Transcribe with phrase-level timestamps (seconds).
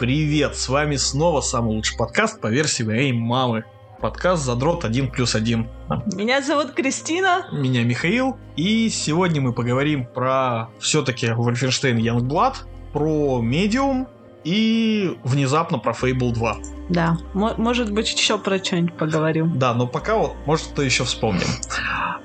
[0.00, 3.64] Привет, с вами снова самый лучший подкаст по версии моей мамы.
[4.00, 5.68] Подкаст «Задрот 1 плюс 1».
[6.16, 7.46] Меня зовут Кристина.
[7.52, 8.38] Меня Михаил.
[8.56, 12.54] И сегодня мы поговорим про все-таки Wolfenstein Youngblood,
[12.94, 14.06] про Medium
[14.42, 16.56] и внезапно про Fable 2.
[16.88, 19.58] Да, может быть еще про что-нибудь поговорим.
[19.58, 21.46] Да, но пока вот, может, что еще вспомним.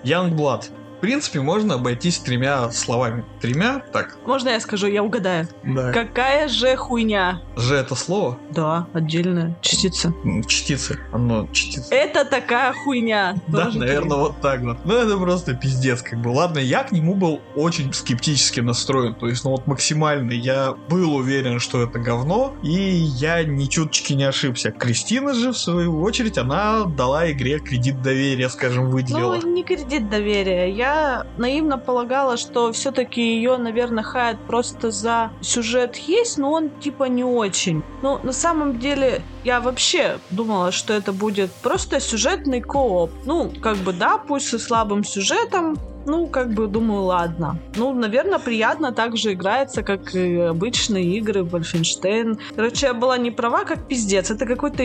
[0.05, 0.71] Youngblood
[1.05, 3.23] принципе, можно обойтись тремя словами.
[3.39, 3.83] Тремя?
[3.93, 4.17] Так.
[4.25, 5.47] Можно я скажу, я угадаю?
[5.63, 5.91] Да.
[5.91, 7.43] Какая же хуйня?
[7.55, 8.39] Же это слово?
[8.49, 10.15] Да, отдельная частица.
[10.47, 10.97] Частица.
[11.11, 11.93] Оно частица.
[11.93, 13.35] Это такая хуйня.
[13.47, 14.77] Да, наверное, вот так вот.
[14.83, 16.31] Ну, это просто пиздец, как бы.
[16.31, 19.13] Ладно, я к нему был очень скептически настроен.
[19.13, 20.31] То есть, ну вот максимально.
[20.31, 24.71] Я был уверен, что это говно, и я ни чуточки не ошибся.
[24.71, 29.35] Кристина же, в свою очередь, она дала игре кредит доверия, скажем, выделила.
[29.35, 30.71] Ну, не кредит доверия.
[30.71, 30.94] Я
[31.37, 37.23] наивно полагала, что все-таки ее, наверное, хает просто за сюжет есть, но он типа не
[37.23, 37.83] очень.
[38.01, 43.11] Ну, на самом деле, я вообще думала, что это будет просто сюжетный кооп.
[43.25, 47.59] Ну, как бы да, пусть со слабым сюжетом, ну, как бы, думаю, ладно.
[47.75, 52.39] Ну, наверное, приятно так же играется, как и обычные игры Wolfenstein.
[52.55, 54.31] Короче, я была не права, как пиздец.
[54.31, 54.83] Это какой-то...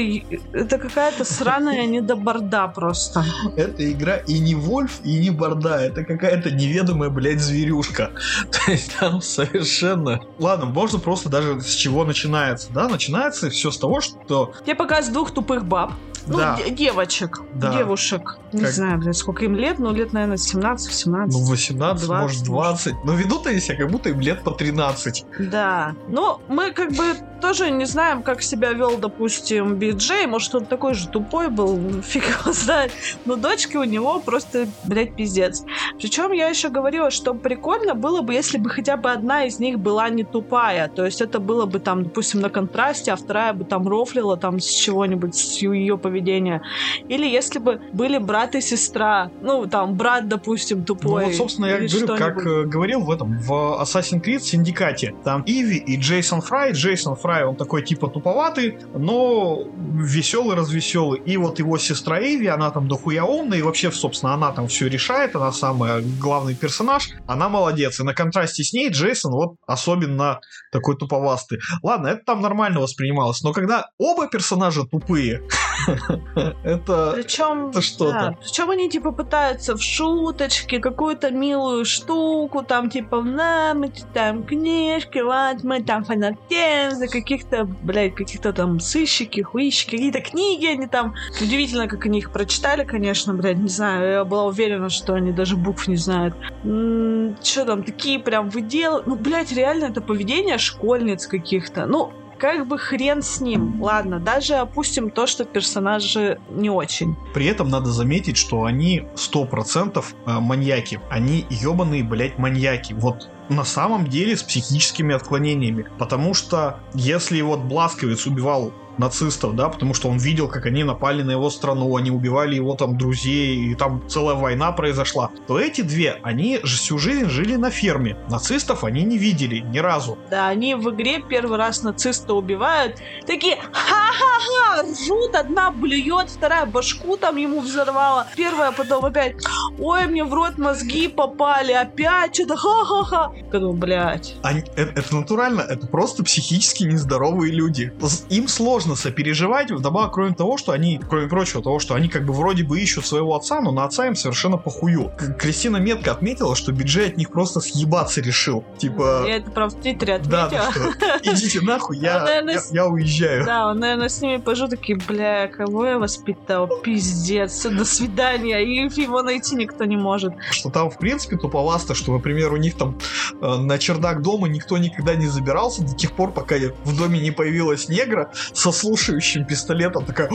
[0.52, 3.24] Это какая-то сраная недоборда просто.
[3.56, 5.80] Это игра и не Вольф, и не Борда.
[5.80, 8.10] Это какая-то неведомая, блядь, зверюшка.
[8.50, 10.20] То есть там совершенно...
[10.38, 12.88] Ладно, можно просто даже с чего начинается, да?
[12.88, 14.52] Начинается все с того, что...
[14.64, 15.92] Тебе показывают двух тупых баб.
[16.26, 16.58] Ну, да.
[16.70, 17.76] девочек, да.
[17.76, 18.38] девушек.
[18.52, 18.70] Не как...
[18.70, 21.09] знаю, блядь, сколько им лет, но лет, наверное, 17-18.
[21.10, 22.94] Ну, 18, 20, может, 20.
[23.04, 25.24] Но ведут они себя, как будто им лет по 13.
[25.38, 25.94] Да.
[26.08, 30.26] Ну, мы как бы тоже не знаем, как себя вел, допустим, Биджей.
[30.26, 32.92] Может, он такой же тупой был, фиг его знает.
[33.24, 35.64] Но дочки у него просто, блядь, пиздец.
[35.98, 39.78] Причем я еще говорила, что прикольно было бы, если бы хотя бы одна из них
[39.78, 40.88] была не тупая.
[40.88, 44.60] То есть это было бы там, допустим, на контрасте, а вторая бы там рофлила там
[44.60, 46.62] с чего-нибудь, с ее поведения.
[47.08, 49.30] Или если бы были брат и сестра.
[49.40, 51.22] Ну, там, брат, допустим, тупой.
[51.22, 55.14] Ну, вот, собственно, я говорю, как э, говорил в этом, в Assassin's Creed Синдикате.
[55.24, 56.72] Там Иви и Джейсон Фрай.
[56.72, 59.62] Джейсон Фрай Фрай, он такой типа туповатый, но
[59.94, 61.20] веселый, развеселый.
[61.20, 64.88] И вот его сестра Эйви, она там дохуя умная, и вообще, собственно, она там все
[64.88, 68.00] решает, она самый главный персонаж, она молодец.
[68.00, 70.40] И на контрасте с ней Джейсон вот особенно
[70.72, 71.60] такой туповастый.
[71.84, 75.42] Ладно, это там нормально воспринималось, но когда оба персонажа тупые,
[76.64, 78.12] это, Причем, это что-то.
[78.12, 84.42] Да, причем они типа пытаются в шуточке какую-то милую штуку, там типа, на, мы читаем
[84.44, 90.86] книжки, вот мы там фанатеем за каких-то, блядь, каких-то там сыщики, хуищики, какие-то книги они
[90.86, 91.14] там.
[91.40, 94.12] Удивительно, как они их прочитали, конечно, блядь, не знаю.
[94.12, 96.34] Я была уверена, что они даже букв не знают.
[96.62, 99.02] Что там, такие прям выдел...
[99.06, 101.86] Ну, блядь, реально это поведение школьниц каких-то.
[101.86, 103.80] Ну, как бы хрен с ним.
[103.82, 107.14] Ладно, даже опустим то, что персонажи не очень.
[107.34, 111.00] При этом надо заметить, что они 100% э, маньяки.
[111.10, 112.94] Они ебаные, блядь, маньяки.
[112.94, 115.86] Вот на самом деле с психическими отклонениями.
[115.98, 121.22] Потому что если вот Бласковец убивал нацистов, да, потому что он видел, как они напали
[121.22, 125.80] на его страну, они убивали его там друзей, и там целая война произошла, то эти
[125.80, 128.16] две, они же всю жизнь жили на ферме.
[128.28, 130.18] Нацистов они не видели ни разу.
[130.30, 132.96] Да, они в игре первый раз нациста убивают,
[133.26, 139.36] такие ха-ха-ха, ржут, одна блюет, вторая башку там ему взорвала, первая потом опять,
[139.78, 143.32] ой, мне в рот мозги попали, опять что-то ха-ха-ха.
[143.50, 144.36] Думаю, блядь.
[144.42, 147.92] Они, это, это натурально, это просто психически нездоровые люди.
[148.28, 152.24] Им сложно сложно сопереживать, вдобавок, кроме того, что они, кроме прочего того, что они как
[152.24, 155.12] бы вроде бы ищут своего отца, но на отца им совершенно похую.
[155.38, 158.64] Кристина метко отметила, что бюджет от них просто съебаться решил.
[158.78, 159.24] Типа...
[159.26, 160.50] Я это прям в Твиттере отметила.
[160.50, 163.44] Да, что, идите нахуй, я, наверное, я, я уезжаю.
[163.46, 169.00] Да, он, наверное, с ними пожу такие, бля, кого я воспитал, пиздец, до свидания, и
[169.00, 170.34] его найти никто не может.
[170.50, 172.98] Что там, в принципе, туповасто, что, например, у них там
[173.40, 177.30] э, на чердак дома никто никогда не забирался до тех пор, пока в доме не
[177.30, 180.30] появилась негра со слушающим пистолетом, такая,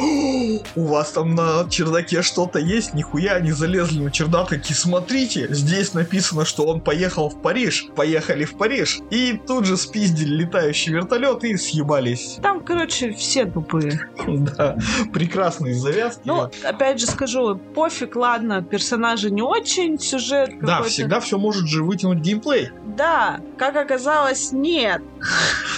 [0.75, 5.93] у вас там на чердаке что-то есть, нихуя они залезли на чердак, такие, смотрите, здесь
[5.93, 11.43] написано, что он поехал в Париж, поехали в Париж, и тут же спиздили летающий вертолет
[11.43, 12.37] и съебались.
[12.41, 13.99] Там, короче, все тупые.
[14.45, 14.77] Да,
[15.13, 16.21] прекрасные завязки.
[16.25, 21.83] Ну, опять же скажу, пофиг, ладно, персонажи не очень, сюжет Да, всегда все может же
[21.83, 22.69] вытянуть геймплей.
[22.97, 25.01] Да, как оказалось, нет.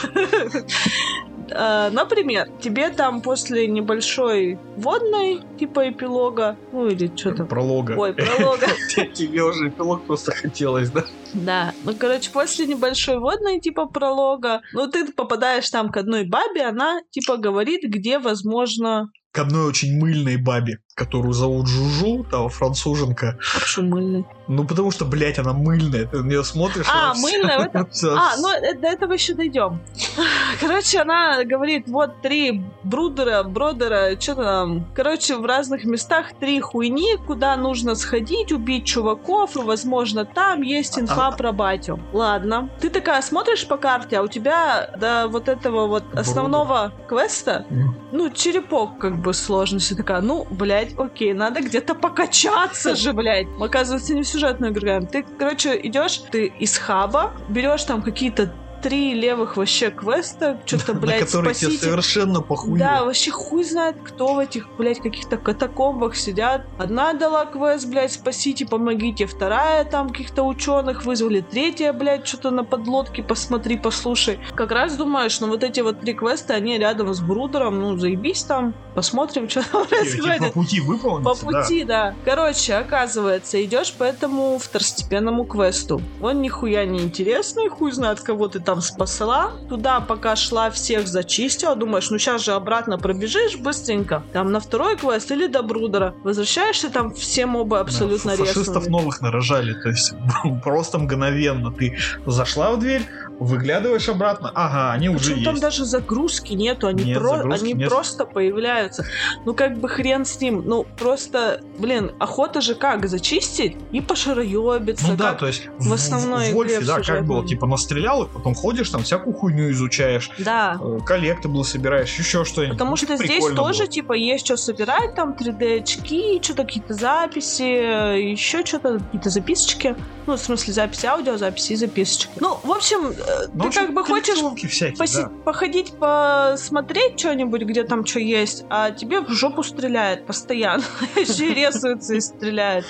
[1.52, 7.46] э, например, тебе там после небольшой водной, типа эпилога, ну или что-то...
[7.46, 7.94] Пролога.
[7.98, 8.68] Ой, пролога.
[9.14, 11.06] Тебе уже эпилог просто хотелось, да?
[11.34, 11.74] Да.
[11.84, 17.02] Ну, короче, после небольшой водной, типа, пролога, ну, ты попадаешь там к одной бабе, она,
[17.12, 19.10] типа, говорит, где, возможно...
[19.32, 23.38] К одной очень мыльной бабе, которую зовут Жужу, там француженка.
[23.54, 24.26] Почему мыльной?
[24.48, 26.06] Ну, потому что, блядь, она мыльная.
[26.08, 26.88] Ты на нее смотришь.
[26.92, 29.80] А, вся- мыльная, в этом- вся- А, ну э, до этого еще дойдем.
[30.60, 34.86] Короче, она говорит, вот три брудера, бродера, что там.
[34.96, 40.98] Короче, в разных местах три хуйни, куда нужно сходить, убить чуваков, и, возможно, там есть
[40.98, 42.00] инфа А- про батю.
[42.12, 42.70] Ладно.
[42.82, 47.96] Ты такая смотришь по карте, а у тебя до вот этого вот основного квеста, М.
[48.12, 53.48] ну, черепок как бы сложности такая, ну, блядь, окей, надо где-то покачаться же, блядь.
[53.58, 55.08] Мы, Оказывается, не в сюжетную играем.
[55.08, 61.00] Ты, короче, идешь, ты из хаба, берешь там какие-то три левых вообще квеста, что-то, на
[61.00, 61.78] блядь, тебе спасите.
[61.78, 62.80] совершенно похуй.
[62.80, 66.66] Да, вообще хуй знает, кто в этих, блядь, каких-то катакомбах сидят.
[66.78, 69.26] Одна дала квест, блядь, спасите, помогите.
[69.26, 71.42] Вторая там каких-то ученых вызвали.
[71.42, 74.40] Третья, блядь, что-то на подлодке посмотри, послушай.
[74.56, 78.44] Как раз думаешь, ну вот эти вот три квеста, они рядом с Брудером, ну заебись
[78.44, 80.40] там, посмотрим, что там Эти происходит.
[80.40, 81.26] по пути выполнить.
[81.26, 82.16] По пути, да.
[82.26, 86.02] Короче, оказывается, идешь по этому второстепенному квесту.
[86.22, 89.52] Он нихуя не интересный, хуй знает, кого ты там спасла.
[89.70, 91.74] Туда, пока шла, всех зачистила.
[91.74, 94.24] Думаешь, ну сейчас же обратно пробежишь быстренько.
[94.34, 96.14] Там на второй квест или до Брудера.
[96.26, 98.90] Возвращаешься, там все мобы абсолютно Да, фашистов резаные.
[98.92, 100.14] новых нарожали, то есть
[100.66, 101.72] просто мгновенно.
[101.72, 103.04] Ты зашла в дверь,
[103.40, 105.62] выглядываешь обратно, ага, они уже Причем там есть.
[105.64, 107.90] даже загрузки нету, они, Нет, про- загрузки они нет.
[107.90, 109.06] просто появляются.
[109.46, 110.64] Ну как бы хрен с ним.
[110.66, 113.08] Ну просто, блин, охота же как?
[113.08, 115.08] Зачистить и пошароебиться.
[115.08, 117.28] Ну да, как- то есть в основной в Вольфе, игре в да, как сюжетном.
[117.28, 120.78] было, типа настрелял, и потом ходишь, там всякую хуйню изучаешь, Да.
[120.82, 122.78] э, коллекты собираешь, еще что-нибудь.
[122.78, 123.88] Потому что здесь тоже, было.
[123.88, 129.96] типа, есть что собирать, там 3D-очки, что-то какие-то записи, еще что-то, какие-то записочки.
[130.26, 132.30] Ну, в смысле, записи аудио, записи и записочки.
[132.40, 133.14] Ну, в общем,
[133.54, 134.40] Ну, ты общем, как бы хочешь
[134.70, 135.32] всякие, поси- да.
[135.44, 140.84] походить, посмотреть что-нибудь, где там что есть, а тебе в жопу стреляет постоянно.
[141.16, 142.86] Еще и резаются и стреляют.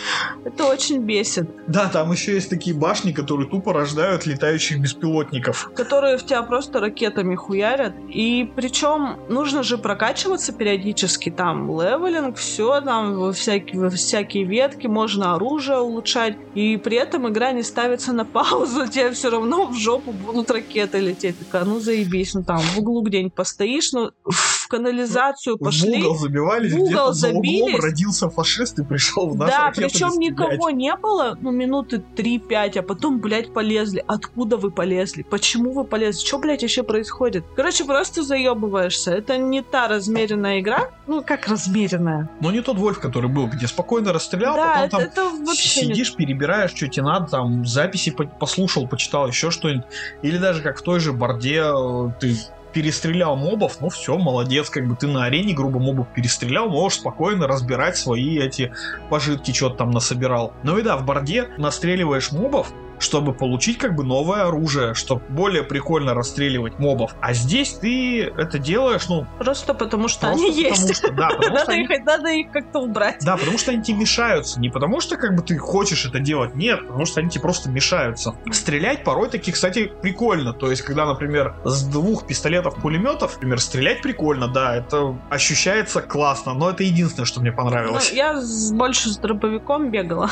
[0.46, 1.50] Это очень бесит.
[1.68, 5.72] Да, там еще есть такие башни, которые тупо рождают летающих беспилотников.
[5.76, 7.94] которые в тебя просто ракетами хуярят.
[8.10, 11.30] И причем нужно же прокачиваться периодически.
[11.30, 16.38] Там левелинг, все там, всякие, всякие ветки, можно оружие улучшать.
[16.56, 21.00] И при этом игра не ставится на паузу, тебе все равно в жопу будут ракеты
[21.00, 21.38] лететь.
[21.40, 26.02] Такая, ну заебись, ну там в углу где-нибудь постоишь, ну в канализацию пошли.
[26.02, 27.84] В угол забивались, в угол где-то за углом забились.
[27.84, 32.84] родился фасшист и пришел в нас Да, причем никого не было, ну, минуты 3-5, а
[32.84, 34.04] потом, блядь, полезли.
[34.08, 35.24] Откуда вы полезли?
[35.24, 36.26] Почему вы полезли?
[36.26, 37.46] Что, блядь, вообще происходит?
[37.56, 39.12] Короче, просто заебываешься.
[39.12, 40.90] Это не та размеренная игра.
[41.08, 42.30] Ну, как размеренная?
[42.42, 45.86] Но не тот Вольф, который был, где спокойно расстрелял, да, потом это, там это вообще
[45.86, 49.86] не сидишь, перебираешь, что тебе надо, там записи по- послушал, почитал, еще что-нибудь.
[50.22, 52.36] Или даже как в той же борде э, ты
[52.74, 57.48] перестрелял мобов, ну все, молодец, как бы ты на арене грубо мобов перестрелял, можешь спокойно
[57.48, 58.72] разбирать свои эти
[59.10, 60.54] пожитки, что ты там насобирал.
[60.64, 65.64] Ну и да, в борде настреливаешь мобов, чтобы получить как бы новое оружие, чтобы более
[65.64, 67.16] прикольно расстреливать мобов.
[67.22, 70.96] А здесь ты это делаешь, ну, Просто потому что просто они потому есть.
[70.98, 73.18] что, да, потому что Надо они их, надо их как-то убрать.
[73.24, 74.60] да, потому что они тебе мешаются.
[74.60, 77.70] Не потому что как бы ты хочешь это делать, нет, потому что они тебе просто
[77.70, 78.36] мешаются.
[78.52, 80.54] Стрелять порой таки, кстати, прикольно.
[80.54, 86.70] То есть, когда, например, с двух пистолетов-пулеметов, например, стрелять прикольно, да, это ощущается классно, но
[86.70, 88.12] это единственное, что мне Ну, понравилось.
[88.12, 90.30] я с- больше с дробовиком бегала.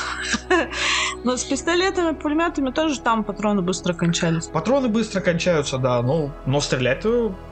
[1.24, 4.48] Но с пистолетами, пулеметами тоже там патроны быстро кончались.
[4.48, 6.96] Патроны быстро кончаются, да, ну, но стрелять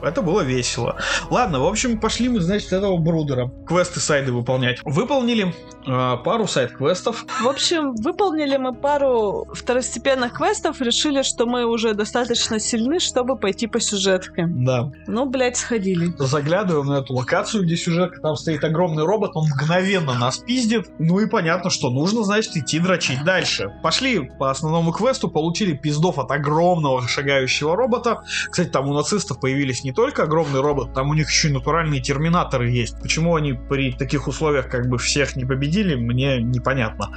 [0.02, 0.96] это было весело.
[1.30, 3.50] Ладно, в общем, пошли мы, значит, этого Брудера.
[3.66, 4.80] Квесты сайды выполнять.
[4.84, 5.54] Выполнили
[5.86, 7.24] э, пару сайт-квестов.
[7.42, 13.66] В общем, выполнили мы пару второстепенных квестов, решили, что мы уже достаточно сильны, чтобы пойти
[13.66, 14.46] по сюжетке.
[14.48, 14.90] Да.
[15.06, 16.12] Ну, блядь, сходили.
[16.18, 20.88] заглядываем на эту локацию, где сюжетка, там стоит огромный робот, он мгновенно нас пиздит.
[20.98, 23.72] Ну и понятно, что нужно, значит, идти дрочить дальше.
[23.82, 28.22] Пошли по основному квесту, получили пиздов от огромного шагающего робота.
[28.50, 32.00] Кстати, там у нацистов появились не только огромный робот, там у них еще и натуральные
[32.00, 33.00] терминаторы есть.
[33.02, 37.10] Почему они при таких условиях как бы всех не победили, мне непонятно.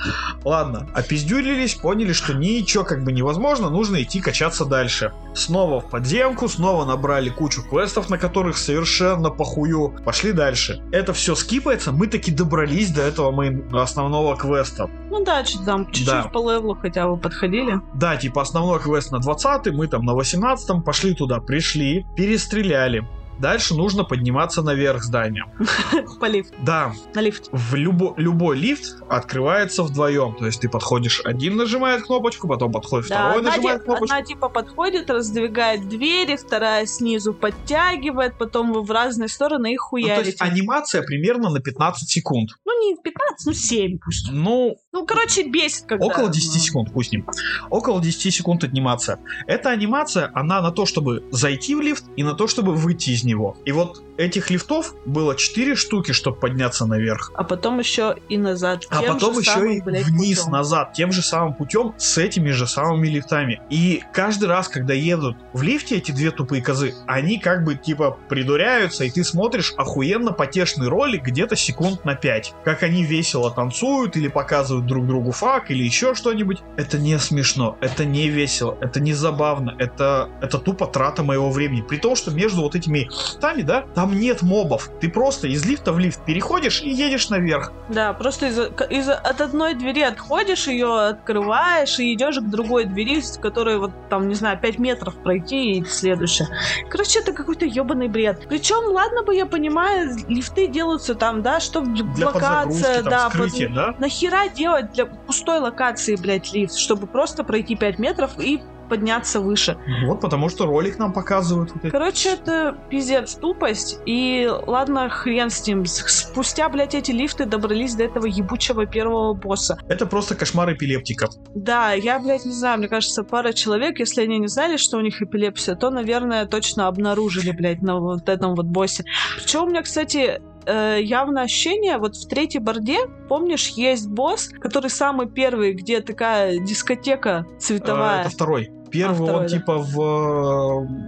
[0.44, 5.14] Ладно, опиздюлились, поняли, что ничего как бы невозможно, нужно идти качаться дальше.
[5.36, 9.96] Снова в подземку, снова набрали кучу квестов, на которых совершенно похую.
[10.04, 10.82] Пошли дальше.
[10.92, 14.90] Это все скипается, мы таки добрались до этого мейн- основного квеста.
[15.10, 16.24] Ну да, что там, чуть-чуть Да.
[16.24, 17.67] по левелу хотя бы подходили.
[17.94, 23.08] Да, типа основной квест на 20 мы там на 18 пошли туда, пришли, перестреляли.
[23.40, 25.46] Дальше нужно подниматься наверх здания.
[26.20, 26.56] По лифту.
[26.62, 27.50] Да, На лифте.
[27.52, 30.36] в любо, любой лифт открывается вдвоем.
[30.36, 34.06] То есть ты подходишь, один нажимает кнопочку, потом подходит Да, второй, одна, нажимает кнопочку.
[34.16, 39.84] одна типа подходит, раздвигает двери, вторая снизу подтягивает, потом вы в разные стороны их Ну,
[39.84, 40.30] то хуярите.
[40.30, 42.52] есть анимация примерно на 15 секунд.
[42.66, 44.32] Ну, не 15, ну 7 пусть.
[44.32, 46.06] Ну, Ну, короче, бесит, когда...
[46.06, 47.26] около 10 ну, секунд, пусть ним.
[47.70, 49.20] Около 10 секунд анимация.
[49.46, 53.24] Эта анимация, она на то, чтобы зайти в лифт и на то, чтобы выйти из
[53.28, 53.58] него.
[53.66, 57.32] И вот этих лифтов было 4 штуки, чтобы подняться наверх.
[57.36, 58.86] А потом еще и назад.
[58.90, 60.52] А потом еще и блядь, вниз, путем.
[60.52, 63.62] назад, тем же самым путем, с этими же самыми лифтами.
[63.70, 68.18] И каждый раз, когда едут в лифте эти две тупые козы, они как бы типа
[68.30, 72.54] придуряются, и ты смотришь охуенно потешный ролик где-то секунд на 5.
[72.64, 76.62] Как они весело танцуют или показывают друг другу фак или еще что-нибудь.
[76.76, 81.82] Это не смешно, это не весело, это не забавно, это, это тупо трата моего времени.
[81.82, 84.90] При том, что между вот этими лифтами, да, там нет мобов.
[85.00, 87.72] Ты просто из лифта в лифт переходишь и едешь наверх.
[87.90, 93.22] Да, просто из, из- от одной двери отходишь, ее открываешь и идешь к другой двери,
[93.22, 96.48] с которой вот там, не знаю, 5 метров пройти и следующая.
[96.90, 98.46] Короче, это какой-то ебаный бред.
[98.50, 103.68] Причем, ладно бы я понимаю, лифты делаются там, да, что Для локация, там, да, вскрытия,
[103.68, 103.96] под- да?
[104.00, 109.78] Нахера делать для пустой локации, блядь, лифт, чтобы просто пройти 5 метров и подняться выше.
[110.06, 111.72] Вот потому что ролик нам показывают.
[111.74, 111.92] вот.
[111.92, 114.00] Короче, это пиздец тупость.
[114.06, 115.86] И ладно, хрен с ним.
[115.86, 119.78] Спустя, блядь, эти лифты добрались до этого ебучего первого босса.
[119.88, 121.30] Это просто кошмар эпилептиков.
[121.56, 125.02] Да, я, блядь, не знаю, мне кажется, пара человек, если они не знали, что у
[125.02, 129.04] них эпилепсия, то, наверное, точно обнаружили, блядь, на вот этом вот боссе.
[129.38, 134.90] Причем у меня, кстати, э, явно ощущение, вот в третьей борде, помнишь, есть босс, который
[134.90, 138.22] самый первый, где такая дискотека цветовая.
[138.22, 138.70] Это второй.
[138.92, 139.50] Первый А, второй, он да.
[139.50, 140.02] типа в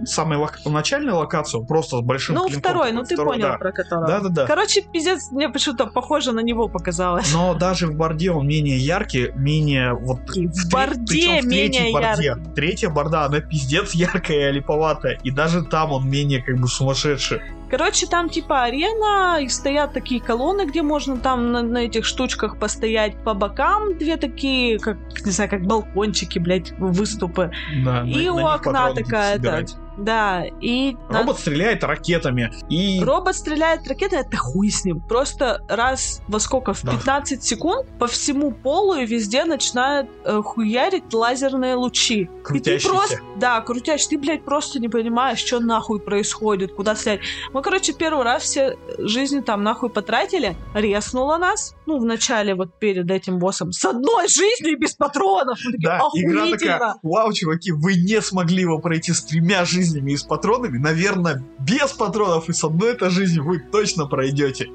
[0.02, 3.34] э, самой лок- начальной локации, он просто с большим ну, клинком второй, ну ты Второй,
[3.36, 3.58] понял, да.
[3.58, 4.06] про которого.
[4.06, 4.46] Да-да-да.
[4.46, 7.32] Короче, пиздец, мне почему-то похоже на него показалось.
[7.32, 10.20] Но даже в борде он менее яркий, менее вот...
[10.20, 12.24] В тре- борде в менее борде.
[12.24, 12.50] яркий.
[12.54, 15.18] Третья борда, она пиздец яркая и липоватая.
[15.22, 17.40] И даже там он менее как бы сумасшедший.
[17.70, 22.58] Короче, там типа арена, и стоят такие колонны, где можно там на, на этих штучках
[22.58, 23.96] постоять по бокам.
[23.96, 27.52] Две такие, как, не знаю, как балкончики, блядь, выступы.
[27.84, 29.76] Да, И на- у на окна патроны такая, собирать.
[30.00, 30.96] Да, и...
[31.08, 32.52] на- Робот стреляет ракетами.
[32.68, 35.00] И Робот стреляет ракеты, это хуй с ним.
[35.00, 36.72] Просто раз во сколько?
[36.72, 36.92] В Да.
[36.92, 42.22] 15 секунд по всему полу и везде начинают э, хуярить лазерные лучи.
[42.22, 42.88] И ты Крутящиеся.
[42.88, 43.18] просто...
[43.36, 44.08] Да, крутящий.
[44.10, 47.20] Ты, блядь, просто не понимаешь, что нахуй происходит, куда стрелять.
[47.52, 50.56] Мы, короче, первый раз все жизни там нахуй потратили.
[50.74, 51.74] Резнуло нас.
[51.86, 53.72] Ну, в начале, вот перед этим боссом.
[53.72, 55.58] С одной жизнью и без патронов.
[55.64, 59.89] Мы такие, Да, игра такая, вау, чуваки, вы не смогли его пройти с тремя жизнями
[59.98, 64.68] и с патронами, наверное, без патронов и с одной этой жизнью вы точно пройдете.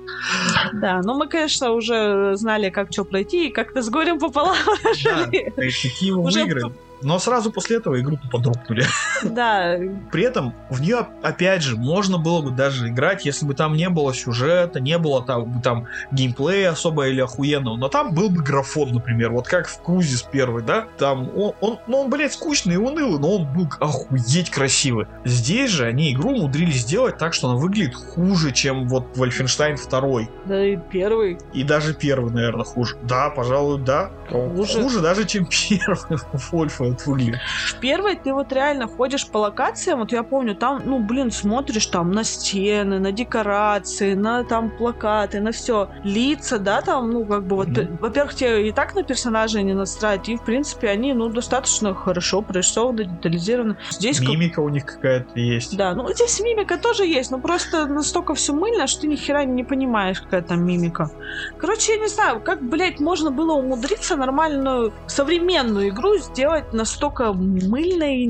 [0.73, 4.57] Да, ну мы, конечно, уже знали, как что пройти, и как-то с горем пополам
[5.03, 6.73] Да, такие Уже выиграли.
[7.01, 8.85] Но сразу после этого игру тупо дропнули.
[9.23, 9.77] Да,
[10.11, 13.89] При этом в нее, опять же, можно было бы даже играть, если бы там не
[13.89, 18.93] было сюжета, не было там, там геймплея особо или охуенного, но там был бы графон,
[18.93, 20.87] например, вот как в Крузис первый, да?
[20.97, 25.07] Там он, он, ну, он, блядь, скучный и унылый, но он был охуеть красивый.
[25.23, 30.21] Здесь же они игру умудрились сделать так, что она выглядит хуже, чем вот Wolfenstein 2.
[30.45, 31.37] да и первый.
[31.53, 32.97] И даже первый, наверное, хуже.
[33.03, 34.11] Да, пожалуй, да.
[34.29, 34.81] Хуже.
[34.81, 36.19] Хуже даже, чем первый
[36.51, 37.39] Вольфа вот выглядит.
[37.69, 41.85] В первой ты вот реально ходишь по локациям, вот я помню, там, ну, блин, смотришь
[41.87, 45.89] там на стены, на декорации, на там плакаты, на все.
[46.03, 49.73] Лица, да, там, ну, как бы вот, пе- во-первых, тебе и так на персонажей не
[49.73, 53.77] настраивать, и, в принципе, они, ну, достаточно хорошо прорисованы, детализированы.
[53.91, 55.75] Здесь как- Мимика у них какая-то есть.
[55.77, 59.43] Да, ну здесь мимика тоже есть, но просто настолько все мыльно, что ты ни хера
[59.45, 61.09] не понимаешь, какая там мимика.
[61.57, 68.25] Короче, я не знаю, как, блядь, можно было умудриться нормальную современную игру сделать настолько мыльной,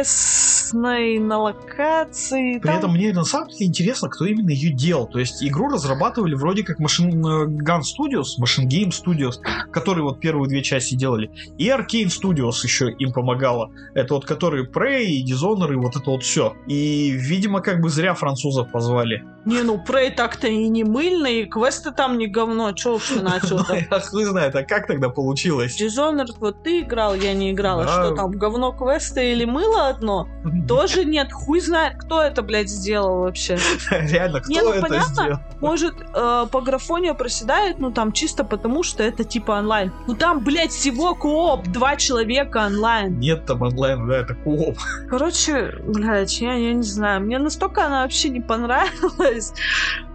[0.00, 2.58] неинтересной на локации.
[2.58, 5.06] При Там- этом мне на самом деле интересно, кто именно ее делал.
[5.06, 9.34] То есть игру разрабатывали вроде как Machine э, Gun Studios, Machine Game Studios,
[9.72, 11.30] которые вот первые две части делали.
[11.58, 13.70] И Arcane Studios еще им помогала.
[13.94, 16.54] Это вот которые Prey и Dishonored и вот это вот все.
[16.66, 19.24] И, видимо, как бы зря французов позвали.
[19.44, 23.22] Не, ну Prey так-то и не мыльный, и квесты там не говно, чё уж ты
[23.22, 25.80] начал Ну, я хуй знает, а как тогда получилось?
[25.80, 27.84] Dishonored, вот ты играл, я не играла.
[27.84, 28.06] Да.
[28.06, 30.28] Что там, говно квесты или мыло одно?
[30.68, 31.32] Тоже нет.
[31.32, 33.58] Хуй знает, кто это, блядь, сделал вообще.
[33.90, 35.14] Реально, Не, кто ну это понятно.
[35.14, 35.40] сделал?
[35.60, 39.92] Может, э, по графонию проседает, ну там чисто потому, что это типа онлайн.
[40.06, 43.18] Ну там, блядь, всего кооп, два человека онлайн.
[43.18, 44.76] Нет там онлайн, да, это кооп.
[45.08, 47.20] Короче, блядь, я, я не знаю.
[47.20, 49.52] Мне настолько она вообще не понравилась.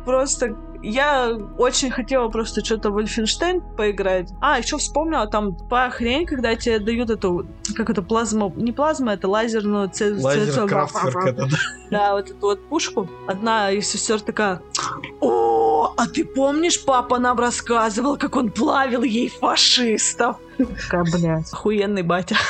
[0.05, 0.55] Просто
[0.89, 4.29] я очень хотела просто что-то в Wolfenstein поиграть.
[4.41, 9.13] А, еще вспомнила, там по хрень, когда тебе дают эту, как это, плазма, не плазма,
[9.13, 11.57] это лазерную ц- Лазер Крафтверк это, да.
[11.91, 13.09] Да, вот эту вот пушку.
[13.27, 14.61] Одна из сестер такая,
[15.21, 20.37] о, а ты помнишь, папа нам рассказывал, как он плавил ей фашистов?
[20.57, 22.35] Такая, блядь, охуенный батя.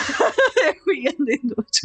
[0.68, 1.82] Охуенный дочь.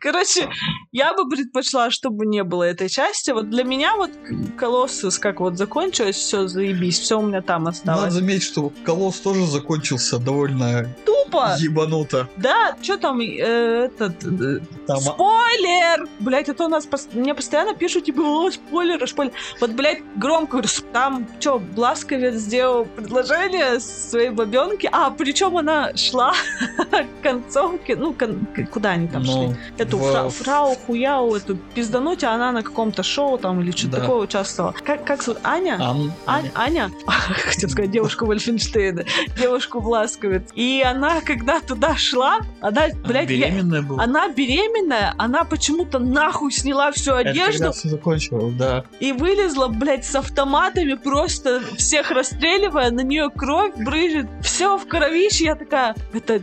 [0.00, 0.48] Короче,
[0.92, 3.30] я бы предпочла, чтобы не было этой части.
[3.30, 4.10] Вот для меня вот
[4.56, 8.12] Колоссус как вот закончилось, все заебись, все у меня там Надо осталось.
[8.12, 11.56] заметить, что Колосс тоже закончился довольно Тупо!
[11.58, 12.28] ебануто.
[12.36, 16.08] Да, что там, э, этот, э, Там Спойлер!
[16.20, 19.32] Блять, это у нас пос- мне постоянно пишут, типа, о, спойлеры, спойлер.
[19.60, 25.96] Вот, блядь, громко говорю, «С- там, что, Бласковец сделал предложение своей бабенке, а причем она
[25.96, 26.32] шла
[26.90, 29.34] к концовке, ну, кон- куда они там шли?
[29.34, 33.70] ну, Эту в- фра- фрау Хуяу, эту пиздануть, а она на каком-то шоу там или
[33.70, 34.00] что-то Да.
[34.02, 34.74] такое участвовала.
[34.84, 35.40] Как, как зовут?
[35.44, 35.78] Аня?
[35.80, 39.04] Ан- Ань- Аня, хотел сказать девушку Вольфенштейна,
[39.38, 40.42] девушку Бласковец.
[40.54, 44.02] И она, когда туда шла, она, блядь, я- беременная была.
[44.02, 48.84] она беременная, она почему-то нахуй сняла всю Это одежду все закончилось, да.
[49.00, 55.44] и вылезла, блядь, с автоматами, просто всех расстреливая, на нее кровь брызжет, все в кровище.
[55.44, 56.40] Я такая, это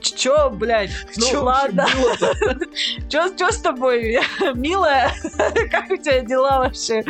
[0.00, 0.90] чё, блядь?
[1.16, 1.86] Ну Чё ладно,
[3.08, 4.18] чё, чё с тобой,
[4.54, 5.12] милая?
[5.70, 7.04] Как у тебя дела вообще?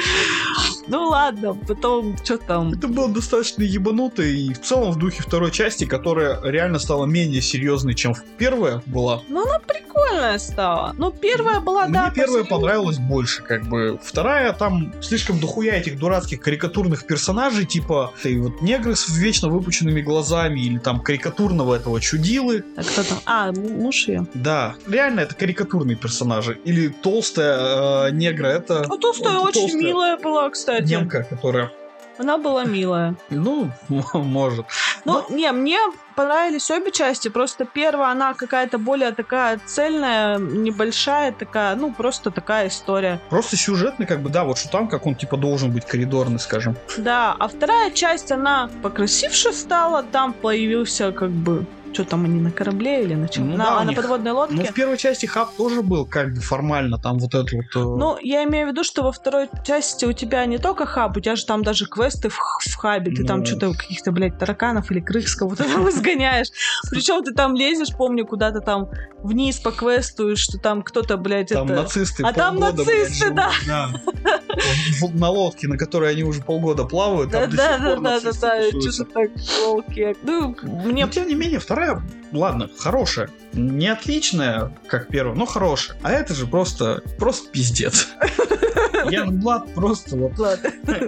[0.88, 2.72] Ну ладно, потом, что там?
[2.72, 7.40] Это было достаточно ебануто и в целом в духе второй части, которая реально стала менее
[7.42, 9.22] серьезной, чем первая была.
[9.28, 10.94] Ну, она прикольная стала.
[10.98, 12.48] Ну, первая была, Мне да, первая посередине.
[12.50, 13.98] понравилась больше, как бы.
[14.02, 20.00] Вторая, там слишком дохуя этих дурацких карикатурных персонажей, типа и вот негры с вечно выпученными
[20.00, 22.64] глазами, или там карикатурного этого чудилы.
[22.76, 23.18] А кто там?
[23.26, 24.26] А, муж ее.
[24.34, 26.58] Да, реально это карикатурные персонажи.
[26.64, 28.84] Или толстая э, негра, это...
[28.88, 30.88] Ну, толстая очень толстая милая была, кстати.
[30.88, 31.72] Немка, которая...
[32.18, 33.14] Она была милая.
[33.30, 33.70] Ну,
[34.12, 34.66] может.
[35.04, 35.78] Ну, не, мне
[36.16, 37.28] понравились обе части.
[37.28, 43.20] Просто первая, она какая-то более такая цельная, небольшая, такая, ну, просто такая история.
[43.30, 46.76] Просто сюжетный, как бы, да, вот что там, как он, типа, должен быть коридорный, скажем.
[46.96, 51.64] Да, а вторая часть, она покрасивше стала, там появился как бы...
[51.92, 53.50] Что там они на корабле или на чем?
[53.50, 54.54] Ну на, да, на них- подводной лодке?
[54.56, 57.64] Ну, в первой части хаб тоже был, как бы, формально, там вот это вот...
[57.74, 61.16] э, Ну, я имею в виду, что во второй части у тебя не только хаб,
[61.16, 63.12] у тебя же там даже квесты в, в хабе.
[63.14, 63.46] Ты там Ну.
[63.46, 66.48] что-то каких-то, блядь, тараканов или крыс кого-то там изгоняешь.
[66.90, 68.90] Причем ты там лезешь, помню, куда-то там
[69.22, 71.82] вниз по квесту, и что там кто-то, блядь, Там это...
[71.82, 73.88] нацисты А там блядь, нацисты, живут, да.
[75.14, 78.80] На лодке, на которой они уже полгода плавают, Да, там да, да, да, да, да,
[78.80, 79.30] что-то так,
[79.64, 80.16] лолки.
[80.22, 83.30] Ну, мне тем не менее, вторая, cara ладно, хорошая.
[83.52, 85.96] Не отличная, как первая, но хорошая.
[86.02, 88.08] А это же просто, просто пиздец.
[89.10, 90.38] Янгблад просто вот...
[90.38, 90.70] Ладно.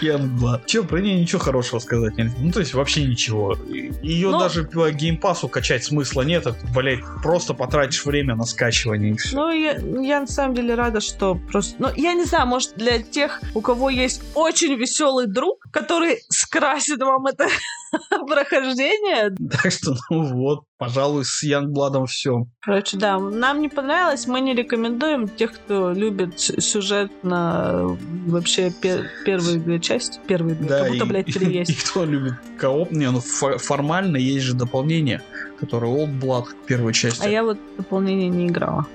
[0.00, 0.66] Янгблад.
[0.66, 2.36] Че, про нее ничего хорошего сказать нельзя.
[2.38, 3.56] Ну, то есть, вообще ничего.
[4.02, 6.46] Ее Ну- даже по геймпасу качать смысла нет.
[6.46, 9.16] Это, блядь, просто потратишь время на скачивание.
[9.32, 11.74] Ну, я, я на самом деле рада, что просто...
[11.78, 17.00] Ну, я не знаю, может, для тех, у кого есть очень веселый друг, который скрасит
[17.00, 17.48] вам это
[18.28, 19.34] прохождение.
[19.50, 22.46] Так что, ну вот, пожалуй, с Янгбладом все.
[22.60, 29.04] Короче, да, нам не понравилось, мы не рекомендуем тех, кто любит сюжет на вообще пе-
[29.24, 30.18] первые две части.
[30.26, 31.82] Первые две, как будто, блядь, три и, есть.
[31.82, 35.22] кто любит кооп, не, ну фо- формально есть же дополнение,
[35.58, 37.24] которое Old Blood к первой части.
[37.24, 38.86] А я вот дополнение не играла.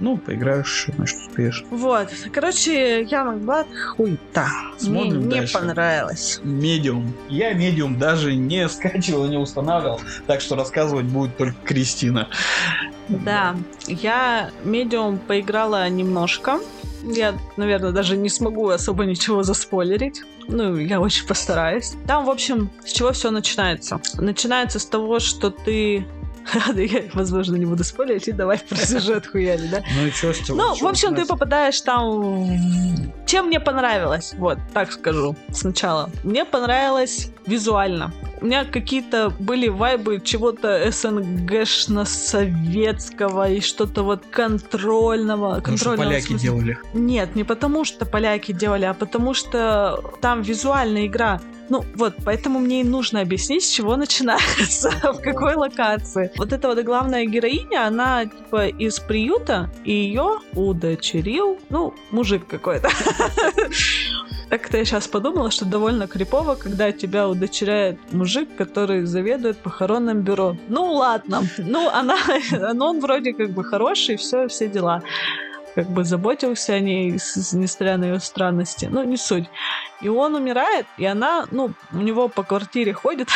[0.00, 1.64] Ну, поиграешь, значит, успеешь.
[1.70, 4.48] Вот, короче, Янг Блад хуйта.
[4.80, 5.54] Мне Смотрим не дальше.
[5.54, 6.40] понравилось.
[6.42, 7.12] Медиум.
[7.28, 12.28] Я медиум даже не скачивал, не устанавливал, так что рассказывать будет только Кристина.
[13.08, 16.60] Да, я медиум поиграла немножко.
[17.02, 20.22] Я, наверное, даже не смогу особо ничего заспойлерить.
[20.48, 21.94] Ну, я очень постараюсь.
[22.06, 24.00] Там, в общем, с чего все начинается?
[24.14, 26.06] Начинается с того, что ты...
[26.74, 29.82] Я, возможно, не буду спойлерить, и давай про сюжет хуяли, да?
[29.96, 30.48] Ну и что с?
[30.48, 33.12] Ну, чё в общем, ты попадаешь там...
[33.26, 34.34] Чем мне понравилось?
[34.36, 36.10] Вот, так скажу сначала.
[36.24, 38.12] Мне понравилось визуально.
[38.40, 45.56] у меня какие-то были вайбы чего-то СНГшно-советского и что-то вот контрольного.
[45.56, 46.42] Потому что поляки смысла.
[46.42, 46.78] делали.
[46.94, 51.40] Нет, не потому что поляки делали, а потому что там визуальная игра.
[51.70, 56.32] Ну вот, поэтому мне и нужно объяснить, с чего начинается, в какой локации.
[56.36, 62.90] Вот эта вот главная героиня, она типа из приюта, и ее удочерил, ну, мужик какой-то.
[64.50, 70.56] Так-то я сейчас подумала, что довольно крипово, когда тебя удочеряет мужик, который заведует похоронным бюро.
[70.66, 72.16] Ну ладно, ну она,
[72.74, 75.04] ну он вроде как бы хороший, все, все дела
[75.80, 78.86] как бы заботился о ней, несмотря на ее странности.
[78.90, 79.48] Ну, не суть.
[80.02, 83.28] И он умирает, и она, ну, у него по квартире ходит,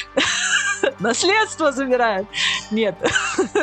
[1.00, 2.26] наследство забирает.
[2.70, 2.94] Нет.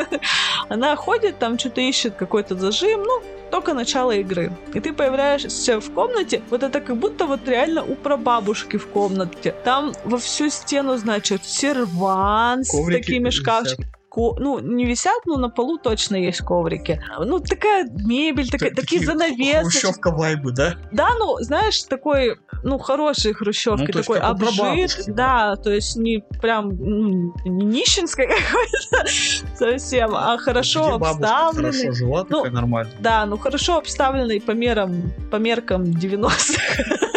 [0.70, 4.52] Она ходит, там что-то ищет, какой-то зажим, ну, только начало игры.
[4.74, 9.56] И ты появляешься в комнате, вот это как будто вот реально у прабабушки в комнате.
[9.64, 14.36] Там во всю стену, значит, сервант с такими шкафчиками ко...
[14.38, 17.02] ну, не висят, но на полу точно есть коврики.
[17.20, 19.80] Ну, такая мебель, такая, такие, такие занавесы.
[19.80, 20.76] Хрущевка вайбы, да?
[20.92, 25.06] Да, ну, знаешь, такой, ну, хороший хрущевки, ну, такой обжит.
[25.08, 29.10] Да, то есть не прям ну, не нищенской какой-то
[29.56, 31.72] совсем, а хорошо Где обставленный.
[31.72, 32.94] хорошо жила, ну, такая нормальная.
[33.00, 37.10] Да, ну, хорошо обставленный по мерам, по меркам 90-х.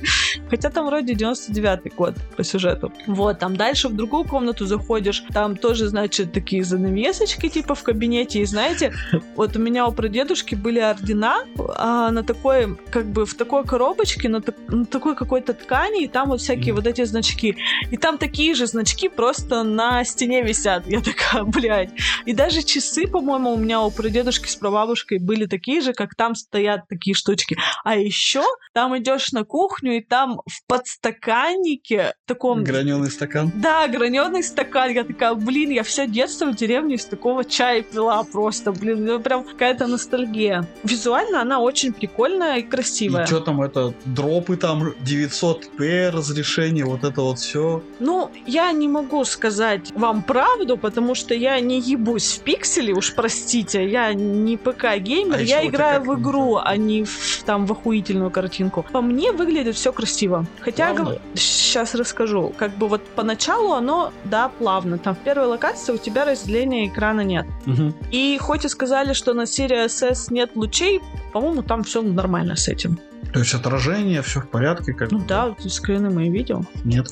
[0.50, 2.92] Хотя там вроде 99-й год по сюжету.
[3.06, 8.40] Вот, там дальше в другую комнату заходишь, там тоже, значит, такие занавесочки типа в кабинете,
[8.40, 8.92] и знаете,
[9.36, 11.44] вот у меня у прадедушки были ордена
[11.76, 16.28] а, на такой, как бы в такой коробочке, на, на такой какой-то ткани, и там
[16.28, 16.76] вот всякие mm.
[16.76, 17.56] вот эти значки.
[17.90, 20.86] И там такие же значки просто на стене висят.
[20.86, 21.90] Я такая, блядь.
[22.26, 26.34] И даже часы, по-моему, у меня у прадедушки с прабабушкой были такие же, как там
[26.34, 27.56] стоят такие штучки.
[27.84, 32.64] А еще там идешь на кухню, и там в подстаканнике таком...
[32.64, 33.52] Граненый стакан?
[33.54, 34.90] Да, граненый стакан.
[34.90, 39.20] Я такая, блин, я все детство в деревне из такого чая пила просто, блин, ну
[39.20, 40.66] прям какая-то ностальгия.
[40.84, 43.24] Визуально она очень прикольная и красивая.
[43.24, 47.82] И что там это, дропы там 900p разрешение, вот это вот все?
[48.00, 53.14] Ну, я не могу сказать вам правду, потому что я не ебусь в пиксели, уж
[53.14, 58.30] простите, я не ПК-геймер, а я играю в игру, а не в, там в охуительную
[58.30, 58.84] картинку.
[58.92, 60.44] По мне выглядит все красиво.
[60.60, 60.94] Хотя,
[61.34, 62.52] сейчас расскажу.
[62.58, 64.98] Как бы вот поначалу оно, да, плавно.
[64.98, 67.46] Там в первой локации у тебя разделения экрана нет.
[67.66, 67.94] Угу.
[68.10, 71.00] И хоть и сказали, что на Series S нет лучей,
[71.32, 72.98] по-моему, там все нормально с этим.
[73.32, 74.92] То есть отражение, все в порядке?
[74.92, 76.64] Как ну да, ты скрины мои видел?
[76.84, 77.08] Нет.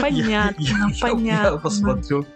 [0.00, 1.54] Понятно, понятно.
[1.54, 2.26] Я посмотрю.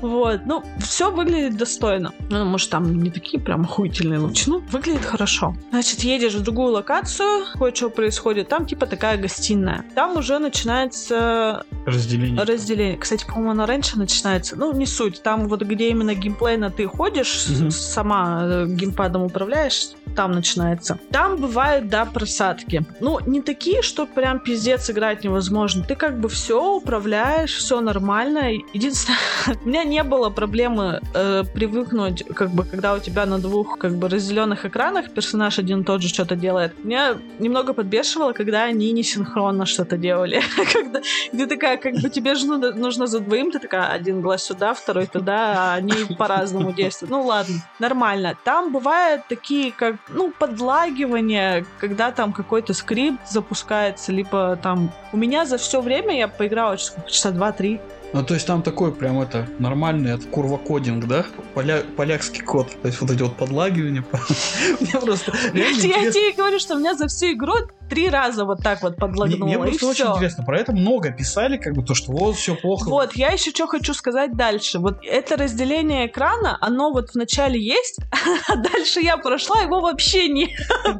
[0.00, 2.12] Вот, ну, все выглядит достойно.
[2.30, 5.54] Ну, может, там не такие прям охуительные лучи, ну, выглядит хорошо.
[5.70, 9.84] Значит, едешь в другую локацию, кое-что происходит, там типа такая гостиная.
[9.94, 11.64] Там уже начинается...
[11.86, 12.42] Разделение.
[12.42, 12.98] Разделение.
[12.98, 14.56] Кстати, по-моему, оно раньше начинается.
[14.56, 15.22] Ну, не суть.
[15.22, 17.70] Там вот где именно геймплейно ты ходишь, угу.
[17.70, 20.98] сама э, геймпадом управляешь, там начинается.
[21.10, 22.84] Там бывают, да, просадки.
[23.00, 25.84] Ну, не такие, что прям пиздец играть невозможно.
[25.84, 28.50] Ты как бы все управляешь, все нормально.
[28.72, 29.18] Единственное,
[29.64, 33.94] у меня не было проблемы э, привыкнуть, как бы, когда у тебя на двух, как
[33.96, 36.84] бы, разделенных экранах персонаж один тот же что-то делает.
[36.84, 40.42] Меня немного подбешивало, когда они не синхронно что-то делали.
[40.72, 41.00] когда
[41.32, 45.06] ты такая, как бы, тебе же нужно за двоим, ты такая, один глаз сюда, второй
[45.06, 47.10] туда, а они по-разному действуют.
[47.10, 48.36] Ну, ладно, нормально.
[48.44, 54.92] Там бывают такие, как ну, подлагивание, когда там какой-то скрипт запускается, либо там...
[55.12, 57.80] У меня за все время я поиграла часа два-три.
[58.12, 61.24] Ну, то есть там такой прям это нормальный это курвокодинг, да?
[61.54, 62.68] Поля, полякский код.
[62.82, 64.04] То есть вот эти вот подлагивания.
[64.80, 65.72] Мне просто Я
[66.10, 67.54] тебе говорю, что у меня за всю игру
[67.90, 69.46] три раза вот так вот подлагнуло.
[69.46, 70.44] Мне просто очень интересно.
[70.44, 72.88] Про это много писали, как бы то, что вот все плохо.
[72.88, 74.78] Вот, я еще что хочу сказать дальше.
[74.78, 77.98] Вот это разделение экрана, оно вот вначале есть,
[78.48, 80.50] а дальше я прошла, его вообще нет.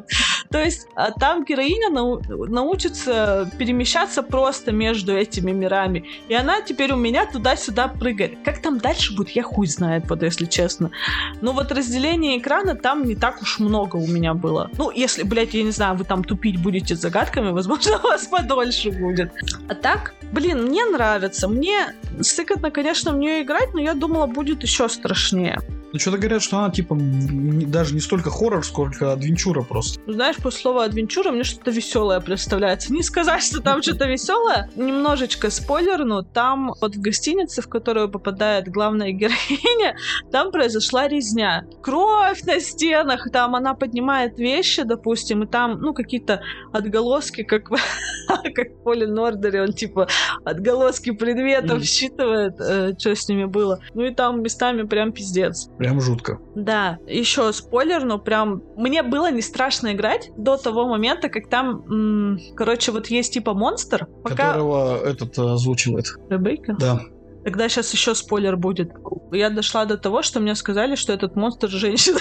[0.51, 6.05] То есть а там героиня научится перемещаться просто между этими мирами.
[6.27, 8.37] И она теперь у меня туда-сюда прыгает.
[8.43, 10.91] Как там дальше будет, я хуй знает, вот если честно.
[11.41, 14.69] Но вот разделение экрана там не так уж много у меня было.
[14.77, 18.91] Ну, если, блядь, я не знаю, вы там тупить будете загадками, возможно, у вас подольше
[18.91, 19.31] будет.
[19.67, 21.47] А так, блин, мне нравится.
[21.47, 25.59] Мне сыкотно, конечно, в нее играть, но я думала, будет еще страшнее.
[25.93, 29.99] Ну, что-то говорят, что она, типа, не- даже не столько хоррор, сколько адвенчура просто.
[30.05, 32.93] Ну, Знаешь, после слова адвенчура мне что-то веселое представляется.
[32.93, 34.69] Не сказать, что там что-то веселое.
[34.75, 39.95] Немножечко спойлер, но там вот в гостинице, в которую попадает главная героиня,
[40.31, 41.65] там произошла резня.
[41.81, 47.75] Кровь на стенах, там она поднимает вещи, допустим, и там, ну, какие-то отголоски, как, в-
[48.55, 50.07] как в Поле Нордере, он типа
[50.45, 52.55] отголоски предметов считывает,
[52.99, 53.79] что с ними было.
[53.93, 55.69] Ну и там местами прям пиздец.
[55.81, 56.39] Прям жутко.
[56.55, 61.81] Да, еще спойлер, но прям мне было не страшно играть до того момента, как там,
[61.89, 66.05] м, короче, вот есть типа монстр, пока Которого этот э, озвучивает.
[66.29, 66.75] Ребекка.
[66.79, 67.01] Да.
[67.43, 68.91] Тогда сейчас еще спойлер будет.
[69.31, 72.19] Я дошла до того, что мне сказали, что этот монстр женщина,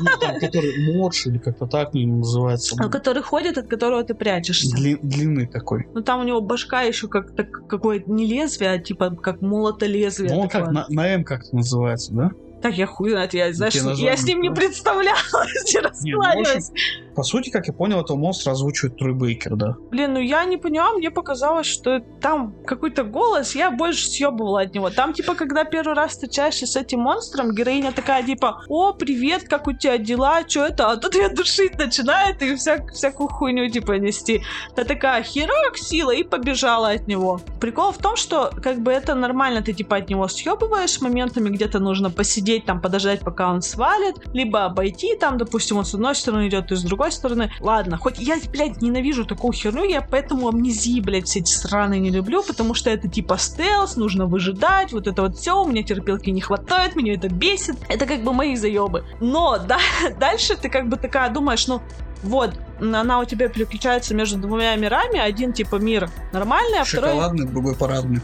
[0.00, 2.74] Ну, там, который модж или как-то так называется.
[2.90, 4.76] который ходит, от которого ты прячешься.
[4.76, 5.86] Дли- длинный такой.
[5.94, 9.86] Ну там у него башка еще как так какое-то не лезвие, а типа как молото
[9.86, 10.32] лезвие.
[10.34, 12.30] Ну, он как на, на М как-то называется, да?
[12.64, 16.72] Так я хуй знает, я, знаешь, я с ним не представлялась, не ну, раскланялась.
[17.14, 19.76] По сути, как я понял, этого монстра озвучивает Трой Бейкер, да.
[19.90, 24.74] Блин, ну я не поняла, мне показалось, что там какой-то голос, я больше съебывала от
[24.74, 24.88] него.
[24.88, 29.68] Там, типа, когда первый раз встречаешься с этим монстром, героиня такая, типа, о, привет, как
[29.68, 30.90] у тебя дела, что это?
[30.90, 34.42] А тут ее душить начинает и вся, всякую хуйню, типа, нести.
[34.74, 37.40] Та такая, херак, сила, и побежала от него.
[37.60, 41.78] Прикол в том, что, как бы, это нормально, ты, типа, от него съебываешь моментами, где-то
[41.78, 46.48] нужно посидеть, там, подождать, пока он свалит, либо обойти, там, допустим, он с одной стороны
[46.48, 47.52] идет, и с другой стороны.
[47.60, 52.10] Ладно, хоть я, блядь, ненавижу такую херню, я поэтому амнезии, блядь, все эти сраные не
[52.10, 56.30] люблю, потому что это типа стелс, нужно выжидать, вот это вот все, у меня терпелки
[56.30, 57.76] не хватает, меня это бесит.
[57.88, 59.04] Это как бы мои заебы.
[59.20, 59.78] Но да,
[60.20, 61.82] дальше ты как бы такая думаешь, ну,
[62.24, 65.18] вот, она у тебя переключается между двумя мирами.
[65.18, 68.20] Один типа мир нормальный, а второй Шоколадный, другой парадный.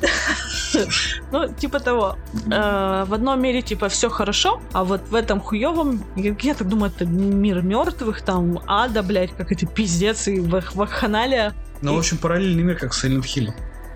[1.33, 2.17] ну, типа того.
[2.51, 6.93] Э, в одном мире, типа, все хорошо, а вот в этом хуевом, я, так думаю,
[6.95, 11.55] это мир мертвых, там, ада, блядь, как это пиздец, и вах- вакханалия.
[11.83, 13.53] Ну, в общем, параллельный мир, как Silent Hill.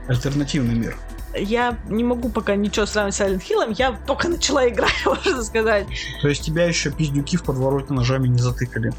[0.09, 0.97] Альтернативный мир.
[1.37, 5.87] Я не могу пока ничего сравнить с Silent Hill, я только начала играть, можно сказать.
[6.23, 8.93] То есть тебя еще пиздюки в подворотне ножами не затыкали.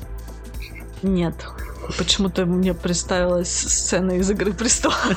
[1.05, 1.35] Нет.
[1.99, 5.07] Почему-то мне представилась сцена из Игры престолов.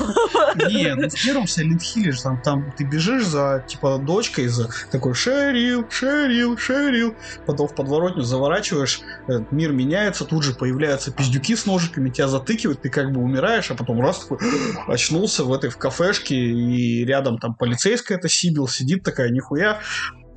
[0.55, 5.15] Не, ну в первом Silent Hill там, там ты бежишь за, типа, дочкой, за такой
[5.15, 7.15] Шерил, Шерил, Шерил.
[7.47, 12.81] Потом в подворотню заворачиваешь, этот мир меняется, тут же появляются пиздюки с ножиками, тебя затыкивают,
[12.81, 14.37] ты как бы умираешь, а потом раз такой
[14.87, 19.79] очнулся в этой в кафешке, и рядом там полицейская это Сибил сидит такая, нихуя,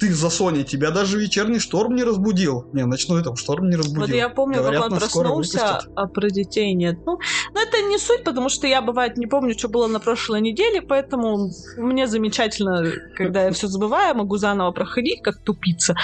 [0.03, 2.67] ты за Сони, тебя даже вечерний шторм не разбудил.
[2.73, 4.01] Не, ночной там шторм не разбудил.
[4.01, 6.99] Вот я помню, Говорят, как он проснулся, а про детей нет.
[7.07, 7.21] Ну,
[7.55, 10.83] но это не суть, потому что я, бывает, не помню, что было на прошлой неделе,
[10.83, 12.85] поэтому мне замечательно,
[13.17, 15.95] когда я все забываю, могу заново проходить, как тупица.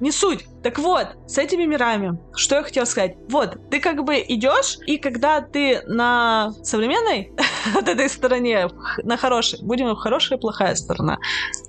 [0.00, 0.44] Не суть.
[0.64, 3.16] Так вот, с этими мирами, что я хотела сказать.
[3.28, 7.32] Вот, ты как бы идешь, и когда ты на современной
[7.74, 8.70] вот этой стороне,
[9.02, 11.18] на хорошей, будем хорошая и плохая сторона,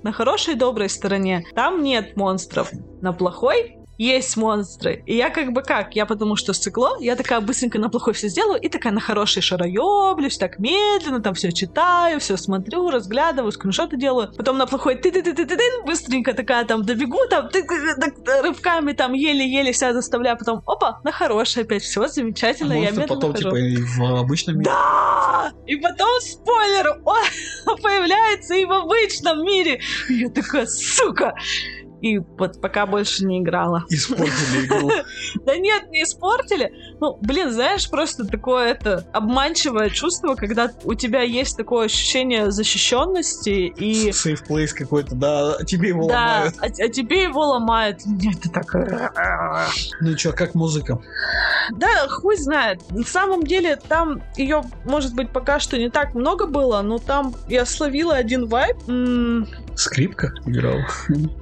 [0.02, 2.70] на хорошей доброй стороне, там нет монстров.
[3.02, 5.02] На плохой есть монстры.
[5.06, 5.96] И я как бы как?
[5.96, 9.42] Я потому что сцикло, я такая быстренько на плохой все сделаю, и такая на хороший
[9.42, 14.32] шароеблюсь, так медленно, там все читаю, все смотрю, разглядываю, скриншоты делаю.
[14.36, 18.14] Потом на плохой ты ты ты ты ты быстренько такая там добегу, там ты, так,
[18.42, 23.14] рывками там еле-еле себя заставляю, потом опа, на хороший опять, все замечательно, я Монстры медленно
[23.14, 23.44] потом, хожу.
[23.44, 24.70] типа, и в обычном мире.
[24.70, 25.52] Да!
[25.66, 29.80] И потом спойлер, он появляется и в обычном мире.
[30.08, 31.34] И я такая, сука!
[32.06, 33.84] И вот пока больше не играла.
[33.88, 34.90] Испортили игру.
[35.44, 36.72] Да нет, не испортили.
[37.00, 43.72] Ну, блин, знаешь, просто такое это обманчивое чувство, когда у тебя есть такое ощущение защищенности
[43.76, 46.54] и Сейф плейс какой-то, да, а тебе его да, ломают.
[46.60, 48.06] а, а тебе его ломают.
[48.06, 48.72] Нет, ты так...
[50.00, 50.98] Ну и чё, как музыка?
[51.72, 52.80] Да, хуй знает.
[52.90, 57.34] На самом деле, там ее, может быть, пока что не так много было, но там
[57.48, 58.76] я словила один вайб.
[58.88, 60.78] М, Скрипка играл.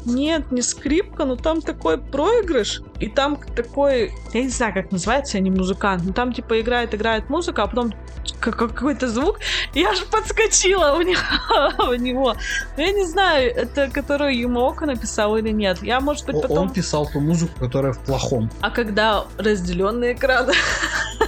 [0.04, 5.36] Нет, не скрипка, но там такой проигрыш, и там такой, я не знаю, как называется,
[5.36, 7.92] я не музыкант, но там типа играет, играет музыка, а потом
[8.40, 9.40] как- какой-то звук,
[9.74, 11.20] я же подскочила у него.
[11.90, 12.34] у него.
[12.76, 15.82] Но я не знаю, это которую Юмоока написал или нет.
[15.82, 16.58] Я, может быть, потом...
[16.58, 18.50] Он писал ту музыку, которая в плохом.
[18.60, 20.50] А когда разделенный экран?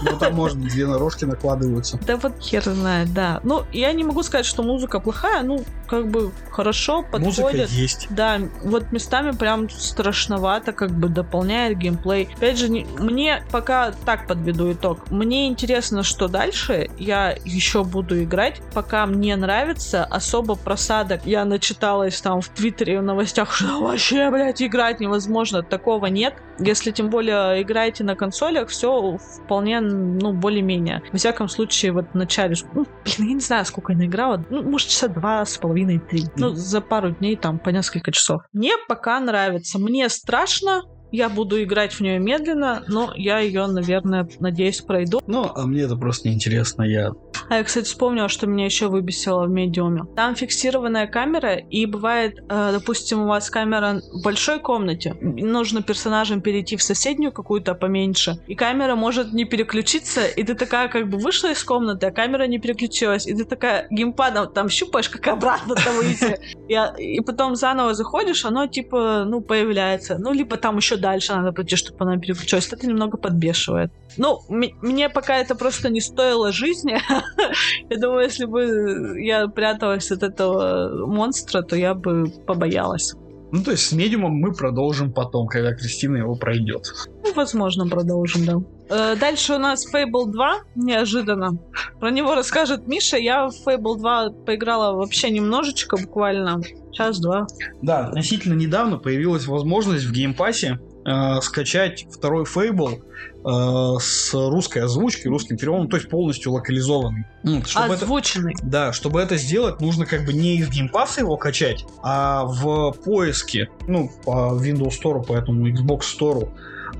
[0.03, 1.99] Ну, там, может, две нарожки накладываются.
[2.07, 3.41] Да вот хер знает, да.
[3.45, 7.39] Ну, я не могу сказать, что музыка плохая, ну, как бы хорошо подходит.
[7.39, 8.07] Музыка есть.
[8.11, 12.29] Да, вот местами прям страшновато, как бы дополняет геймплей.
[12.37, 15.09] Опять же, не, мне пока так подведу итог.
[15.13, 16.89] Мне интересно, что дальше.
[16.99, 20.05] Я еще буду играть, пока мне нравится.
[20.05, 25.63] Особо просадок я начиталась там в Твиттере в новостях, что вообще, блядь, играть невозможно.
[25.63, 26.35] Такого нет.
[26.59, 31.03] Если тем более играете на консолях, все вполне, ну, более-менее.
[31.13, 34.63] Во всяком случае, вот в начале, ну, блин, я не знаю, сколько я наиграла, ну,
[34.63, 36.25] может, часа два с половиной, три.
[36.37, 38.43] Ну, за пару дней там по несколько часов.
[38.53, 39.79] Мне пока нравится.
[39.79, 40.83] Мне страшно,
[41.13, 45.21] я буду играть в нее медленно, но я ее, наверное, надеюсь, пройду.
[45.27, 46.83] Ну, а мне это просто неинтересно.
[46.83, 47.13] Я
[47.49, 50.05] а я, кстати, вспомнила, что меня еще выбесило в медиуме.
[50.17, 56.41] Там фиксированная камера, и бывает, э, допустим, у вас камера в большой комнате, нужно персонажам
[56.41, 61.19] перейти в соседнюю какую-то поменьше, и камера может не переключиться, и ты такая как бы
[61.19, 65.75] вышла из комнаты, а камера не переключилась, и ты такая геймпадом там щупаешь, как обратно
[65.75, 66.39] там выйти.
[66.69, 70.19] И, и потом заново заходишь, оно типа, ну, появляется.
[70.19, 72.73] Ну, либо там еще дальше надо пройти, чтобы она переключилась.
[72.73, 73.93] Это немного подбешивает.
[74.17, 77.01] Ну, мне пока это просто не стоило жизни.
[77.91, 83.15] я думаю, если бы я пряталась от этого монстра, то я бы побоялась.
[83.53, 86.93] Ну, то есть с медиумом мы продолжим потом, когда Кристина его пройдет.
[87.25, 88.57] Ну, возможно, продолжим, да.
[88.91, 91.59] Э, дальше у нас Fable 2, неожиданно.
[92.01, 93.17] Про него расскажет Миша.
[93.17, 96.61] Я в Fable 2 поиграла вообще немножечко, буквально
[96.93, 97.47] час-два.
[97.83, 103.01] Да, относительно недавно появилась возможность в Game Pass е э, скачать второй Fable
[103.47, 107.27] с русской озвучкой, русским переводом, то есть полностью локализованный.
[107.65, 108.55] Чтобы Озвученный.
[108.55, 111.85] Это, да, чтобы это сделать, нужно как бы не из Game Pass а его качать,
[112.03, 116.51] а в поиске, ну, по Windows Store, по этому Xbox Store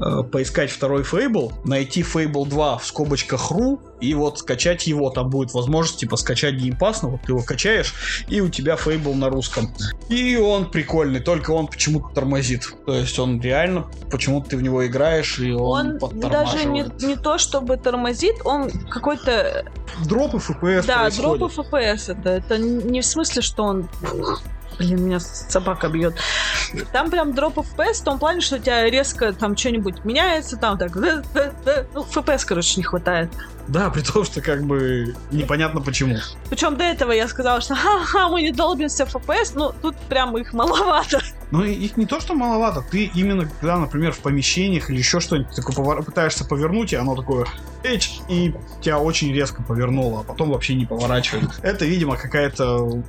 [0.01, 5.11] э, поискать второй Fable, найти Fable 2 в скобочках .ru и вот скачать его.
[5.11, 7.95] Там будет возможность типа скачать Game Pass, ну вот ты его качаешь,
[8.29, 9.73] и у тебя Fable на русском.
[10.09, 12.75] И он прикольный, только он почему-то тормозит.
[12.85, 17.17] То есть он реально, почему-то ты в него играешь, и он, он даже не, не
[17.17, 19.65] то чтобы тормозит, он какой-то...
[20.05, 21.39] Дропы FPS Да, происходит.
[21.39, 22.31] дропы FPS это.
[22.31, 23.89] Это не в смысле, что он
[24.79, 26.17] Блин, меня собака бьет.
[26.93, 30.77] Там прям дроп FPS в том плане, что у тебя резко там что-нибудь меняется, там
[30.77, 30.95] так...
[30.95, 31.03] Ну,
[31.95, 33.31] FPS, короче, не хватает.
[33.69, 36.19] Да, при том, что как бы непонятно почему.
[36.51, 40.37] Причем до этого я сказала, что ха-ха, мы не долбимся в FPS, но тут прям
[40.37, 41.21] их маловато.
[41.51, 45.55] Ну, их не то, что маловато, ты именно, когда, например, в помещениях или еще что-нибудь,
[45.55, 46.03] такое повор...
[46.03, 47.47] пытаешься повернуть, и оно такое,
[47.83, 51.51] эч, и тебя очень резко повернуло, а потом вообще не поворачивает.
[51.63, 53.03] Это, видимо, какая-то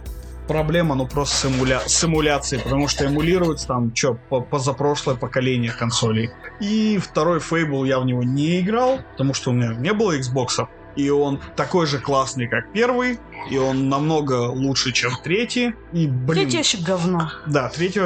[0.48, 1.82] проблема, ну просто симуля...
[1.86, 6.32] симуляции, потому что эмулируется там, что, по позапрошлое поколение консолей.
[6.60, 10.68] И второй Fable я в него не играл, потому что у меня не было Xbox
[10.98, 15.74] и он такой же классный, как первый, и он намного лучше, чем третий.
[15.94, 17.32] И, блин, третий еще говно.
[17.46, 18.02] Да, третий,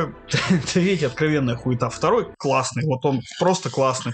[0.73, 1.89] третий откровенная хуета.
[1.89, 4.13] Второй классный, вот он просто классный.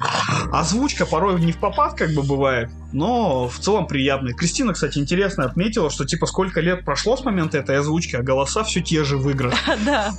[0.53, 4.33] Озвучка порой не в попад как бы бывает, но в целом приятный.
[4.33, 8.63] Кристина, кстати, интересно отметила, что типа сколько лет прошло с момента этой озвучки, а голоса
[8.63, 9.53] все те же в играх.
[9.85, 10.11] Да,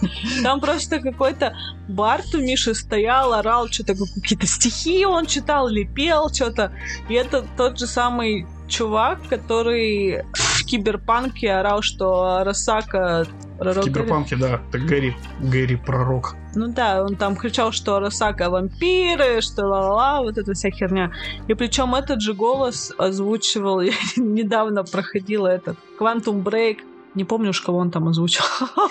[0.42, 1.54] там просто какой-то
[1.88, 6.72] Барт у Миши стоял, орал что-то, какие-то стихи он читал или пел что-то.
[7.08, 13.26] И это тот же самый чувак, который в Киберпанке орал, что Росака
[13.58, 13.84] пророк.
[13.84, 16.34] В Киберпанке, да, это Гэри, Гэри пророк.
[16.54, 21.12] Ну да, он там кричал, что Росака вампиры, что ла-ла, вот эта вся херня.
[21.48, 26.78] И причем этот же голос озвучивал, я недавно проходила этот Quantum Break,
[27.14, 28.44] не помню уж, кого он там озвучил.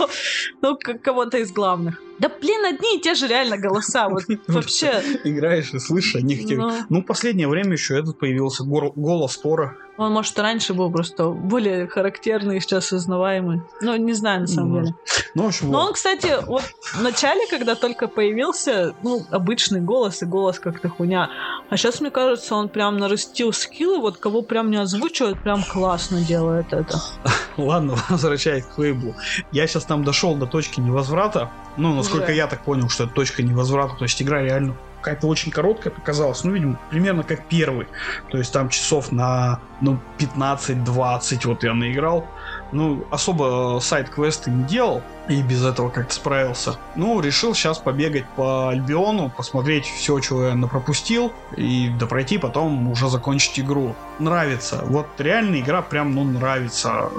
[0.62, 2.02] ну, кого-то из главных.
[2.20, 4.10] Да, блин, одни и те же реально голоса.
[4.10, 5.02] Вот вообще.
[5.24, 6.58] Играешь и слышишь одних тех.
[6.58, 8.64] Ну, ну последнее время еще этот появился.
[8.64, 9.76] Голос Тора.
[9.98, 13.64] Он, может, раньше был просто более характерный, сейчас узнаваемый.
[13.82, 14.96] Ну, не знаю, на самом ну, деле.
[15.34, 16.62] Ну, в общем, Но он, кстати, вот
[16.94, 21.32] в начале, когда только появился, ну, обычный голос и голос как-то хуйня.
[21.70, 26.22] А сейчас, мне кажется, он прям нарастил скиллы, вот кого прям не озвучивает, прям классно
[26.22, 27.00] делает это.
[27.58, 29.16] Ладно, возвращаясь к Фейблу.
[29.52, 31.50] Я сейчас там дошел до точки невозврата.
[31.76, 33.96] Ну, насколько я так понял, что это точка невозврата.
[33.96, 37.88] То есть игра реально какая-то очень короткая показалась, ну, видимо, примерно как первый.
[38.30, 42.28] То есть там часов на, ну, 15-20 вот я наиграл.
[42.72, 46.78] Ну, особо сайт-квесты не делал, и без этого как-то справился.
[46.96, 53.10] Ну, решил сейчас побегать по Альбиону, посмотреть все, чего я напропустил, и допройти потом уже
[53.10, 53.96] закончить игру.
[54.20, 54.82] Нравится.
[54.86, 57.10] Вот реально игра прям, ну, нравится.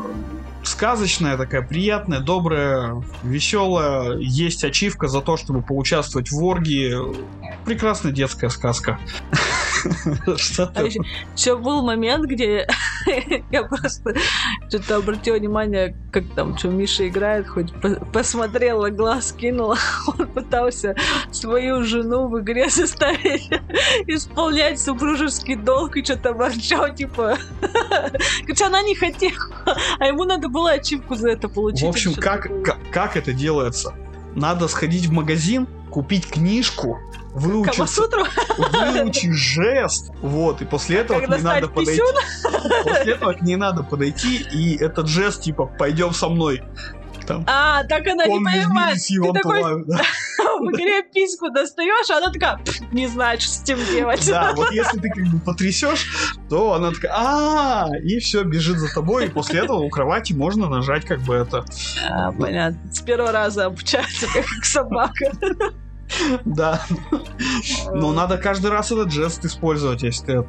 [0.62, 4.16] Сказочная такая, приятная, добрая, веселая.
[4.18, 6.94] Есть ачивка за то, чтобы поучаствовать в оргии.
[7.64, 8.98] Прекрасная детская сказка.
[10.37, 12.67] Что А еще, был момент, где
[13.51, 14.14] я просто
[14.69, 19.79] что-то обратила внимание, как там, что Миша играет, хоть по- посмотрела, глаз кинула,
[20.19, 20.95] он пытался
[21.31, 23.51] свою жену в игре заставить
[24.07, 27.38] исполнять супружеский долг и что-то ворчал, типа...
[28.43, 29.53] Короче, она не хотела,
[29.99, 31.85] а ему надо было ачивку за это получить.
[31.85, 32.49] В общем, как,
[32.91, 33.95] как это делается?
[34.35, 36.99] Надо сходить в магазин, купить книжку,
[37.38, 38.24] Камасутру?
[38.59, 41.92] выучить жест, вот, и после этого Как к ней надо подойти.
[41.92, 42.14] писюн?
[42.85, 46.62] После этого к ней надо подойти, и этот жест, типа, пойдем со мной.
[47.27, 48.96] Там, А, так она не он понимает.
[49.07, 49.98] Ты такой плавит, да.
[50.61, 54.27] в игре письку достаешь, а она такая, «Пф, не знаю, что с этим делать.
[54.27, 58.92] Да, вот если ты как бы потрясешь, то она такая, а и все, бежит за
[58.92, 61.64] тобой, и после этого у кровати можно нажать как бы это.
[62.11, 62.79] А, понятно.
[62.93, 65.32] С первого раза обучается, как собака.
[66.44, 66.82] Да.
[67.92, 70.48] Но надо каждый раз этот жест использовать, если ты это.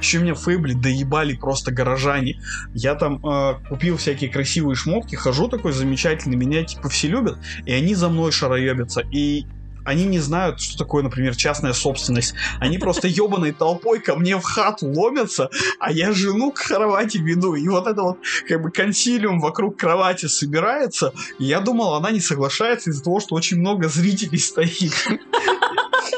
[0.00, 2.40] Еще меня фейбли доебали просто горожане.
[2.74, 7.72] Я там э, купил всякие красивые шмотки, хожу такой замечательный, меня типа все любят, и
[7.72, 9.00] они за мной шароебятся.
[9.10, 9.46] И
[9.84, 12.34] они не знают, что такое, например, частная собственность.
[12.58, 17.54] Они просто ебаной толпой ко мне в хату ломятся, а я жену к кровати веду.
[17.54, 18.18] И вот это вот
[18.48, 21.12] как бы консилиум вокруг кровати собирается.
[21.38, 24.92] И я думал, она не соглашается из-за того, что очень много зрителей стоит.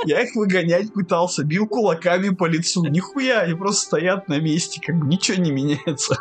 [0.04, 2.84] Я их выгонять пытался, бил кулаками по лицу.
[2.84, 6.18] Нихуя, они просто стоят на месте, как бы ничего не меняется.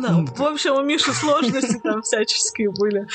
[0.00, 3.06] Да, в общем, у Миши сложности там всяческие были.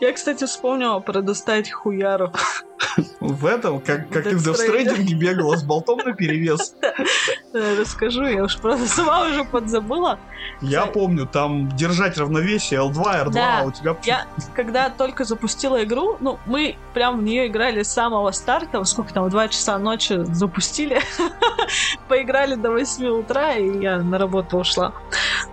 [0.00, 2.32] Я, кстати, вспомнила про достать хуяру.
[3.20, 6.74] В этом, как, как ты в Death Дефстрейдинге бегала с болтом на перевес.
[7.78, 10.18] Расскажу, я уж просто сама уже подзабыла.
[10.60, 13.96] Я помню, там держать равновесие L2, R2, Да, а у тебя...
[14.04, 19.12] Я, когда только запустила игру, ну, мы прям в нее играли с самого старта, сколько
[19.12, 21.00] там, в 2 часа ночи запустили,
[22.08, 24.92] поиграли до 8 утра, и я на работу ушла.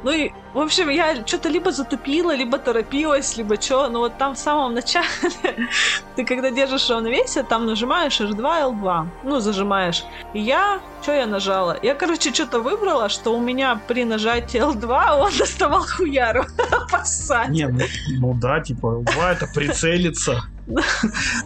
[0.04, 4.36] Ну и, в общем, я что-то либо затупила, либо торопилась, либо что, но вот там
[4.36, 5.06] в самом начале,
[6.16, 10.06] ты когда держишь равновесие, там нажимаешь R2, L2, ну, зажимаешь.
[10.34, 11.78] И я, что я нажала?
[11.84, 16.46] Я, короче, что-то выбрала, что у меня при нажатии L2 он доставал хуяру
[16.92, 17.50] поссать.
[17.50, 17.84] Не, ну,
[18.22, 20.42] ну да, типа, L2 это прицелиться.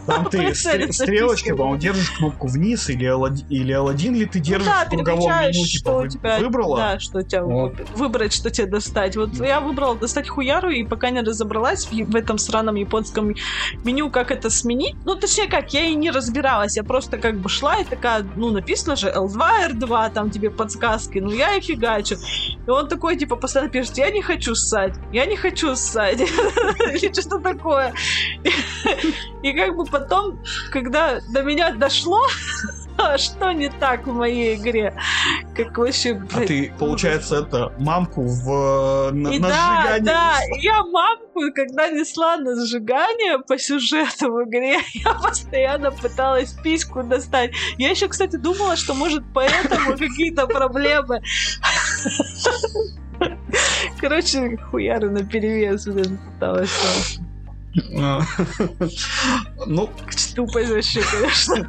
[0.06, 4.74] Там ты стрелочкой, по-моему, держишь кнопку вниз, или L1, или L1 ли ты держишь ну
[4.74, 6.40] да, в круговом меню, что типа, у вы- тебя...
[6.40, 6.78] выбрала?
[6.78, 7.44] Да, что тебя...
[7.44, 7.74] Вот.
[7.96, 9.18] Выбрать, что тебе достать.
[9.18, 13.34] Вот я выбрала достать хуяру, и пока не разобралась в, в этом сраном японском
[13.84, 14.96] меню, как это сменить.
[15.04, 16.78] Ну, точнее, как, я и не разбиралась.
[16.78, 21.20] Я просто как бы шла и такая, ну, написано же L2, R2, там тебе подсказки.
[21.20, 22.16] Ну, я и фигачу.
[22.66, 26.22] И он такой, типа, постоянно пишет, я не хочу ссать, я не хочу ссать.
[26.22, 27.94] Или что-то такое.
[29.44, 30.40] И как бы потом,
[30.72, 32.22] когда до меня дошло,
[33.18, 34.94] что не так в моей игре,
[35.56, 40.84] как вообще, А ты, получается, это мамку в на, и на да, сжигание да, я
[40.84, 47.52] мамку, когда несла на сжигание по сюжету в игре, я постоянно пыталась письку достать.
[47.78, 51.22] Я еще, кстати, думала, что может поэтому какие-то проблемы.
[54.00, 57.20] Короче, хуяры на перевес пыталась.
[57.98, 58.22] А.
[59.68, 59.90] Ну,
[60.36, 61.68] Тупость вообще, конечно.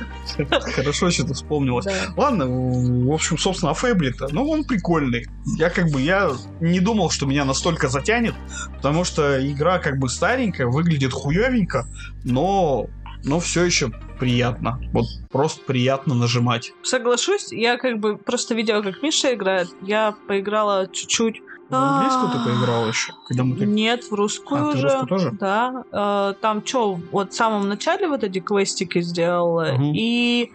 [0.73, 1.85] хорошо, что ты вспомнилась.
[1.85, 2.15] Да.
[2.17, 5.27] Ладно, в общем, собственно, о Фейбле-то, ну, он прикольный.
[5.59, 6.31] Я как бы, я
[6.61, 8.35] не думал, что меня настолько затянет,
[8.77, 11.87] потому что игра как бы старенькая, выглядит хуевенько,
[12.25, 12.87] но,
[13.25, 14.81] но все еще приятно.
[14.93, 16.73] Вот просто приятно нажимать.
[16.83, 19.69] Соглашусь, я как бы просто видела, как Миша играет.
[19.83, 21.43] Я поиграла чуть-чуть.
[21.71, 23.13] В английскую ты поиграл еще?
[23.29, 24.83] Когда мы Нет, в русскую А, уже.
[24.83, 25.31] русскую тоже?
[25.33, 25.85] Да.
[25.93, 29.73] Э, там что, вот в самом начале вот эти квестики сделала.
[29.73, 29.93] Мгм.
[29.95, 30.51] И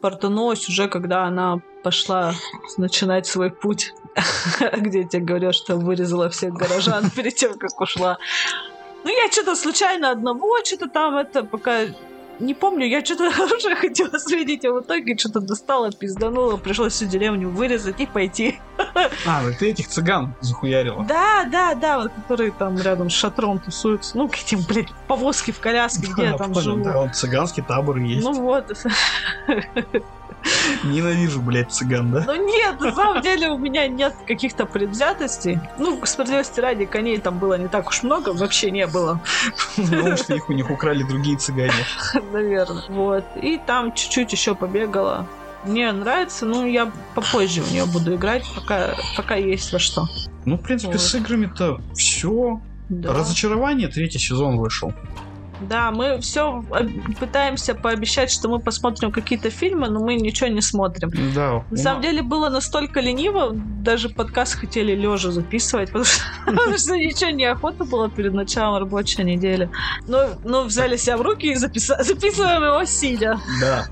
[0.00, 2.32] портанулась уже, когда она пошла
[2.76, 3.94] начинать свой путь.
[4.78, 8.18] Где я тебе говорю, что вырезала всех горожан перед тем, как ушла.
[9.04, 11.82] Ну, я что-то случайно одного, что-то там это пока
[12.40, 13.24] не помню, я что-то
[13.56, 18.58] уже хотела средить, а в итоге что-то достала, пизданула, пришлось всю деревню вырезать и пойти.
[19.26, 21.04] А, ну ты этих цыган захуярила.
[21.04, 24.16] Да, да, да, вот которые там рядом с шатром тусуются.
[24.16, 26.84] Ну, к этим, блядь, повозки в коляске, где я там живу.
[26.84, 28.24] да, вот цыганский табор есть.
[28.24, 28.66] Ну вот.
[30.84, 32.24] Ненавижу, блядь, цыган, да?
[32.26, 35.58] Ну нет, на самом деле у меня нет каких-то предвзятостей.
[35.78, 39.20] Ну, справедливости ради, коней там было не так уж много, вообще не было,
[39.76, 41.72] Потому что их у них украли другие цыгане.
[42.32, 42.82] наверное.
[42.88, 43.24] Вот.
[43.42, 45.26] И там чуть-чуть еще побегала.
[45.64, 50.06] Мне нравится, ну, я попозже в нее буду играть, пока, пока есть во что.
[50.44, 51.00] Ну, в принципе, Вот.
[51.00, 52.60] с играми-то все.
[52.88, 53.12] Да.
[53.12, 54.92] Разочарование, третий сезон вышел.
[55.60, 56.64] Да, мы все
[57.18, 61.10] пытаемся пообещать, что мы посмотрим какие-то фильмы, но мы ничего не смотрим.
[61.34, 61.64] Да.
[61.70, 66.96] На самом деле было настолько лениво, даже подкаст хотели лежа записывать, потому что, потому что
[66.96, 69.70] ничего неохота было перед началом рабочей недели.
[70.06, 73.40] Но, но взяли себя в руки и записа- записываем его сидя.
[73.60, 73.86] Да.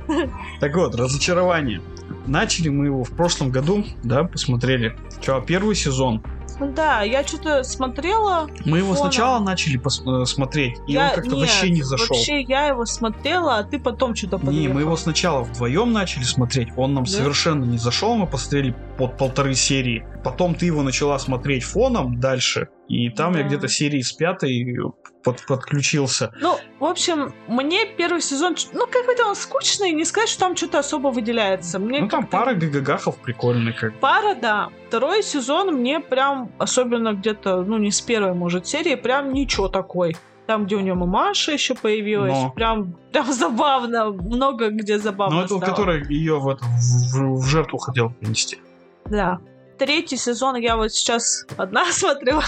[0.60, 1.80] Так вот, разочарование.
[2.26, 4.96] Начали мы его в прошлом году, да, посмотрели.
[5.20, 6.22] Че, первый сезон.
[6.60, 8.48] Да, я что-то смотрела.
[8.64, 9.02] Мы его Фоном.
[9.12, 12.16] сначала начали пос- э, смотреть, и я, он как-то вообще не зашел.
[12.16, 16.68] Вообще я его смотрела, а ты потом что-то Не, мы его сначала вдвоем начали смотреть,
[16.76, 17.10] он нам Да?
[17.10, 20.06] совершенно не зашел, мы посмотрели под полторы серии.
[20.24, 23.48] Потом ты его начала смотреть фоном дальше, и там я Да.
[23.48, 24.76] где-то серии с пятой
[25.24, 26.32] под- подключился.
[26.40, 30.78] Ну, в общем, мне первый сезон, ну, какой-то он скучный, не сказать, что там что-то
[30.78, 31.78] особо выделяется.
[31.78, 33.98] Мне Ну там пара гагагахов прикольный как.
[34.00, 34.68] Пара, да.
[34.88, 40.16] Второй сезон мне прям, особенно где-то, ну, не с первой, может, серии, прям ничего такой.
[40.46, 42.50] Там, где у нее мамаша еще появилась, Но.
[42.50, 45.70] прям, прям забавно, много где забавно Ну это стало.
[45.70, 48.58] который ее в, в, в жертву хотел принести.
[49.06, 49.40] Да.
[49.78, 52.40] Третий сезон я вот сейчас одна смотрю.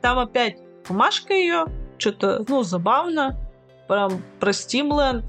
[0.00, 0.58] Там опять
[0.88, 1.66] мамашка ее,
[1.98, 3.36] что-то, ну, забавно.
[3.88, 5.24] Прям про Стимленд.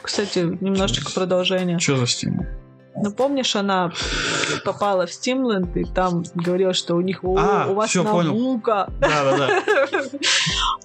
[0.00, 1.78] Кстати, немножечко продолжение.
[1.78, 2.41] Что за стимул?
[2.94, 3.92] Ну, помнишь, она
[4.64, 8.34] попала в Стимленд, и там говорила, что у них «О, А, у вас понял.
[8.34, 8.88] наука.
[9.00, 9.62] Да-да-да.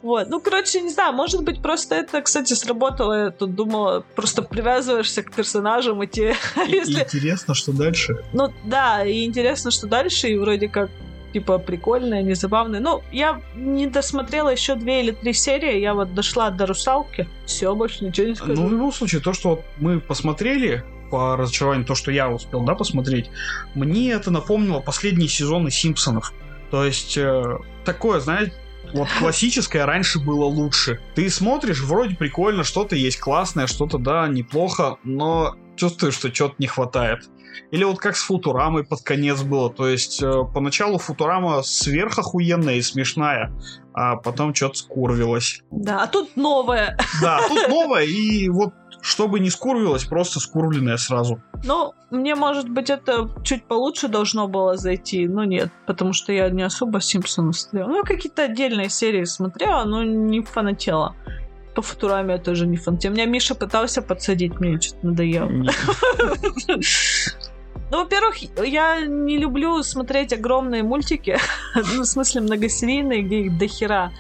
[0.04, 3.26] Вот, ну, короче, не знаю, может быть, просто это, кстати, сработало.
[3.26, 6.36] Я тут думала, просто привязываешься к персонажам, и те,
[6.68, 7.02] если...
[7.02, 8.24] Интересно, что дальше.
[8.32, 10.90] Ну, да, и интересно, что дальше, и вроде как
[11.34, 12.80] типа прикольное, незабавное.
[12.80, 17.28] Ну, я не досмотрела еще две или три серии, я вот дошла до русалки.
[17.46, 18.62] Все, больше ничего не скажу.
[18.62, 22.62] Ну, в любом случае, то, что вот мы посмотрели по разочарованию, то, что я успел,
[22.62, 23.30] да, посмотреть,
[23.76, 26.34] мне это напомнило последние сезоны Симпсонов.
[26.72, 28.54] То есть, э, такое, знаете,
[28.94, 31.00] вот классическое раньше было лучше.
[31.16, 36.68] Ты смотришь, вроде прикольно, что-то есть классное, что-то, да, неплохо, но чувствуешь, что чего-то не
[36.68, 37.30] хватает.
[37.72, 39.72] Или вот как с Футурамой под конец было.
[39.72, 43.52] То есть, э, поначалу Футурама сверхохуенная и смешная,
[43.94, 45.64] а потом что-то скурвилось.
[45.72, 46.98] Да, а тут новое.
[47.22, 48.74] Да, тут новое, и вот
[49.08, 51.42] чтобы не скурвилось, просто скурвленное сразу.
[51.64, 56.50] Ну, мне, может быть, это чуть получше должно было зайти, но нет, потому что я
[56.50, 57.88] не особо Симпсоны смотрела.
[57.88, 61.16] Ну, какие-то отдельные серии смотрела, но не фанатела.
[61.74, 63.14] По Футураме я тоже не фанатела.
[63.14, 65.50] Меня Миша пытался подсадить, мне что-то надоело.
[67.90, 68.36] Ну, во-первых,
[68.66, 71.38] я не люблю смотреть огромные мультики,
[71.76, 74.12] ну, в смысле многосерийные, где их дохера.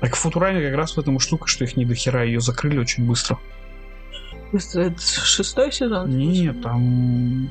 [0.00, 2.78] Так в Футураме как раз в этом штука, что их не до хера, ее закрыли
[2.78, 3.38] очень быстро.
[4.52, 6.10] Это шестой сезон?
[6.10, 7.48] Нет, там,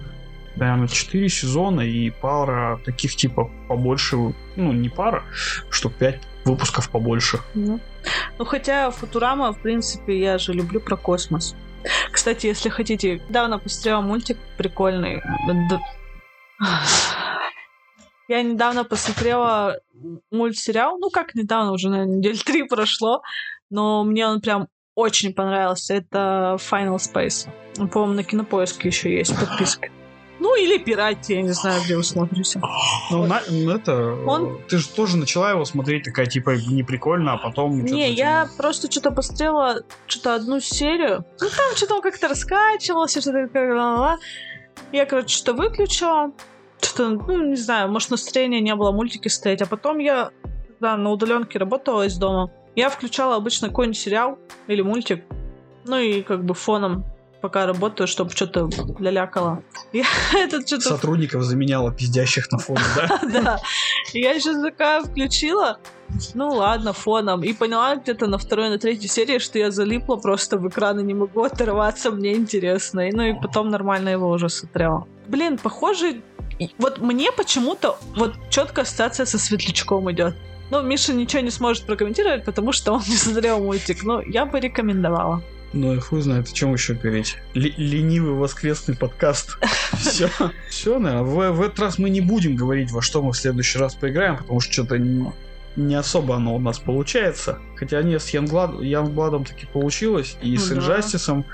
[0.55, 5.23] наверное, 4 сезона и пара таких типа побольше, ну, не пара,
[5.69, 7.39] штук 5 выпусков побольше.
[7.53, 7.79] Ну,
[8.39, 11.55] ну, хотя Футурама, в принципе, я же люблю про космос.
[12.11, 15.21] Кстати, если хотите, недавно посмотрела мультик прикольный.
[18.29, 19.79] Я недавно посмотрела
[20.31, 23.21] мультсериал, ну как недавно, уже, наверное, недель три прошло,
[23.69, 24.67] но мне он прям
[24.97, 25.93] очень понравился.
[25.93, 27.47] Это Final Space.
[27.91, 29.89] По-моему, на Кинопоиске еще есть подписка.
[30.39, 32.59] Ну, или Пирате, я не знаю, где вы смотрите.
[33.11, 34.13] Ну, на- ну, это...
[34.25, 37.79] Он- Ты же тоже начала его смотреть, такая, типа, не прикольно, а потом...
[37.83, 41.25] Не, тебе- я просто что-то посмотрела, что-то одну серию.
[41.41, 44.19] Ну, там что-то он как-то раскачивался, что-то как.
[44.91, 46.31] Я, короче, что-то выключила.
[46.81, 49.61] Что-то, ну, не знаю, может, настроения не было мультики стоять.
[49.63, 50.29] А потом я,
[50.79, 52.51] да, на удаленке работала из дома.
[52.77, 55.23] Я включала обычно какой-нибудь сериал или мультик.
[55.85, 57.05] Ну, и как бы фоном
[57.41, 58.69] пока работаю, чтобы что-то
[58.99, 59.63] лялякало.
[59.93, 60.05] Я
[60.35, 63.19] этот что-то Сотрудников заменяла пиздящих на фоне, да?
[63.33, 63.59] да.
[64.13, 65.79] Я сейчас такая включила.
[66.35, 67.43] Ну ладно, фоном.
[67.43, 71.03] И поняла где-то на второй, на третьей серии, что я залипла просто в экран и
[71.03, 73.09] не могу оторваться, мне интересно.
[73.09, 75.07] И, ну и потом нормально его уже смотрела.
[75.27, 76.21] Блин, похоже,
[76.77, 80.35] вот мне почему-то вот четко ассоциация со светлячком идет.
[80.69, 84.03] Ну, Миша ничего не сможет прокомментировать, потому что он не смотрел мультик.
[84.03, 85.41] Но я бы рекомендовала.
[85.73, 87.37] Ну и хуй знает, о чем еще говорить.
[87.53, 89.57] Ли- ленивый воскресный подкаст.
[89.97, 90.29] Все.
[90.69, 91.23] Все, наверное.
[91.23, 94.37] В, в этот раз мы не будем говорить, во что мы в следующий раз поиграем,
[94.37, 95.31] потому что что-то не,
[95.75, 97.59] не особо оно у нас получается.
[97.75, 100.81] Хотя не, с Янгблад, Янгбладом таки получилось, и с Ну да.
[100.81, 101.45] Инжастисом.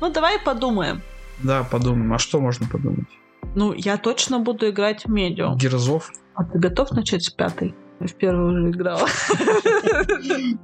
[0.00, 1.02] Ну, давай подумаем.
[1.42, 2.12] Да, подумаем.
[2.14, 3.06] А что можно подумать?
[3.54, 5.56] Ну, я точно буду играть в Medium.
[5.58, 6.10] Gears ов.
[6.34, 7.74] А ты готов начать с пятой?
[8.06, 9.08] В первую уже играла.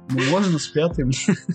[0.09, 1.11] Ну, можно с пятым.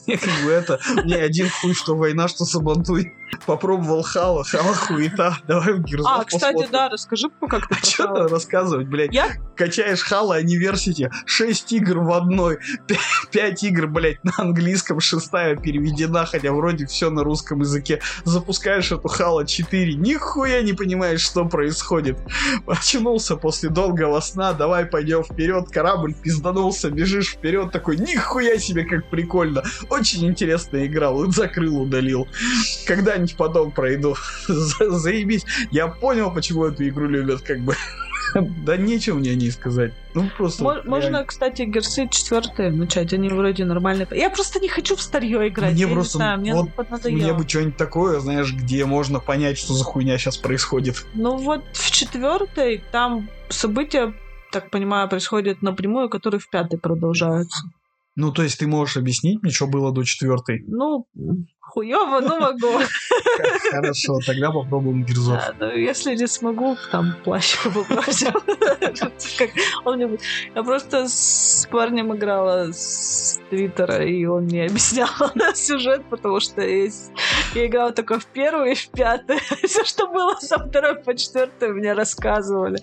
[0.07, 0.81] Мне как бы это...
[1.05, 3.13] Мне один хуй, что война, что сабантуй.
[3.47, 5.37] Попробовал Хала, Хала хуета.
[5.47, 8.29] Давай в Gears ов А, кстати, да, расскажи, как ты Что прошла.
[8.29, 9.13] рассказывать, блядь?
[9.13, 12.59] Я Качаешь Halo Anniversary, 6 игр в одной,
[13.33, 18.01] 5 игр, блядь, на английском, шестая переведена, хотя вроде все на русском языке.
[18.25, 22.19] Запускаешь эту Хала 4, нихуя не понимаешь, что происходит.
[22.67, 29.11] Очнулся после долгого сна, давай пойдем вперед, корабль пизданулся, бежишь вперед, такой, нихуя себе, как
[29.11, 29.65] прикольно.
[29.91, 32.29] Очень интересная игра, вот закрыл, удалил.
[32.87, 34.17] Когда-нибудь потом пройду.
[34.49, 35.45] За- Заебись.
[35.71, 37.75] Я понял, почему эту игру любят, как бы.
[38.65, 39.93] Да нечего мне о ней сказать.
[40.15, 40.65] Ну просто...
[40.65, 41.25] Можно, реально.
[41.25, 44.09] кстати, Герсы четвертые начать, они вроде нормальные.
[44.13, 45.73] Я просто не хочу в старье играть.
[45.73, 46.69] Мне я просто знаю, мне вот.
[47.05, 51.05] Мне бы что-нибудь такое, знаешь, где можно понять, что за хуйня сейчас происходит.
[51.15, 54.13] Ну вот в четвертой там события,
[54.55, 57.65] так понимаю, происходят напрямую, которые в пятой продолжаются.
[58.17, 60.63] Ну, то есть ты можешь объяснить мне, что было до четвертой?
[60.69, 61.07] Ну,
[61.61, 62.81] хуёво, но могу.
[63.73, 65.35] Хорошо, тогда попробуем Герзов.
[65.37, 68.33] Да, ну, если не смогу, там плащика попросим.
[70.55, 75.09] Я просто с парнем играла с Твиттера, и он мне объяснял
[75.55, 77.11] сюжет, потому что есть-
[77.55, 79.39] я играла только в первую и в пятую.
[79.63, 82.79] Все, что было со второй по четвертую, мне рассказывали.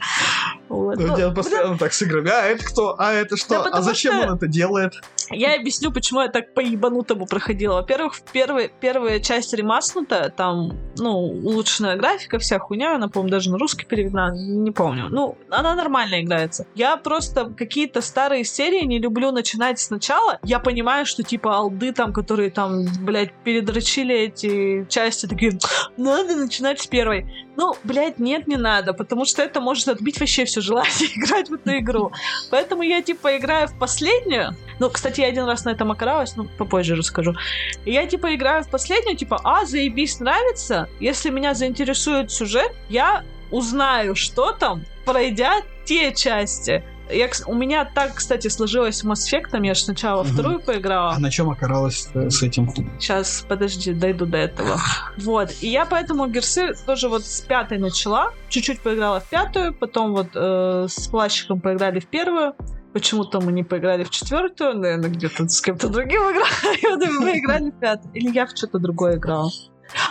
[0.69, 0.97] Вот.
[0.97, 2.29] Ну, Ну, постоянно так с играми.
[2.29, 2.95] А это кто?
[2.97, 3.59] А это Да что?
[3.61, 4.93] А потому зачем что- он это делает?
[5.31, 7.75] Я объясню, почему я так по-ебанутому проходила.
[7.75, 13.51] Во-первых, в первой, первая часть ремаснута, там, ну, улучшенная графика, вся хуйня, она, по-моему, даже
[13.51, 15.07] на русский переведена, не помню.
[15.09, 16.65] Ну, она нормально играется.
[16.75, 20.39] Я просто какие-то старые серии не люблю начинать сначала.
[20.43, 25.57] Я понимаю, что, типа, алды там, которые там, блядь, передрочили эти части, такие,
[25.97, 27.25] надо начинать с первой.
[27.55, 31.53] Ну, блядь, нет, не надо, потому что это может отбить вообще все желание играть в
[31.53, 32.11] эту игру.
[32.49, 36.45] Поэтому я, типа, играю в последнюю, ну, кстати, я один раз на этом окаралась, ну,
[36.57, 37.33] попозже расскажу.
[37.85, 40.87] И Я, типа, играю в последнюю, типа, а, заебись, нравится.
[40.99, 46.83] Если меня заинтересует сюжет, я узнаю, что там, пройдя те части.
[47.09, 50.31] Я, у меня так, кстати, сложилось с Mass Effect, я же сначала Мгм.
[50.33, 51.11] вторую поиграла.
[51.11, 52.71] А на чем окаралась с этим?
[52.99, 54.79] Сейчас, подожди, дойду до этого.
[55.17, 55.49] Вот.
[55.59, 58.31] И я поэтому Герсы тоже вот с пятой начала.
[58.47, 62.53] Чуть-чуть поиграла в пятую, потом вот э, с плащиком поиграли в первую.
[62.93, 67.79] Почему-то мы не поиграли в четвертую, наверное, где-то с кем-то другим играли, мы играли в
[67.79, 68.13] пятую.
[68.13, 69.49] Или я в что-то другое играла.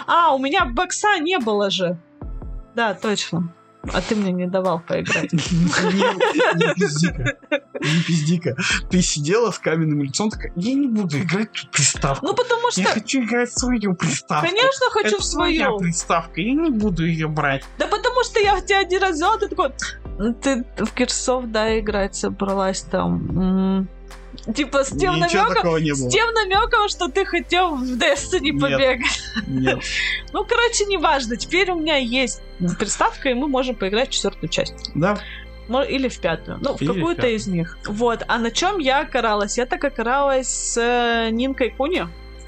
[0.07, 1.99] А, у меня бокса не было же.
[2.74, 3.53] Да, точно.
[3.95, 5.33] А ты мне не давал поиграть.
[5.33, 7.39] Не пизди-ка.
[7.81, 8.57] Не пизди-ка.
[8.91, 12.26] Ты сидела с каменным лицом, такая, я не буду играть в приставку.
[12.26, 14.47] Ну, потому Я что, хочу играть в свою приставку.
[14.47, 15.78] конечно, хочу Это в свою.
[15.78, 17.64] приставка, я не буду ее брать.
[17.78, 19.72] Да потому что я в тебя один раз взяла, ты такой...
[20.21, 23.89] «Ну, Ты в Кирсов, да, играть собралась там.
[24.55, 28.61] Типа с тем Ничего намеком, не с тем намеком, что ты хотел в Destiny Нет.
[28.61, 29.23] побегать.
[29.47, 29.81] Нет.
[30.33, 31.37] Ну, короче, неважно.
[31.37, 32.43] Теперь у меня есть
[32.79, 34.91] приставка, и мы можем поиграть в четвертую часть.
[34.95, 35.18] Да?
[35.89, 36.59] Или в пятую.
[36.61, 37.79] Ну, Или в какую-то из них.
[37.87, 38.23] Вот.
[38.29, 39.57] А на чем я каралась?
[39.57, 42.05] Я так окаралась с э, Нинкой Куни.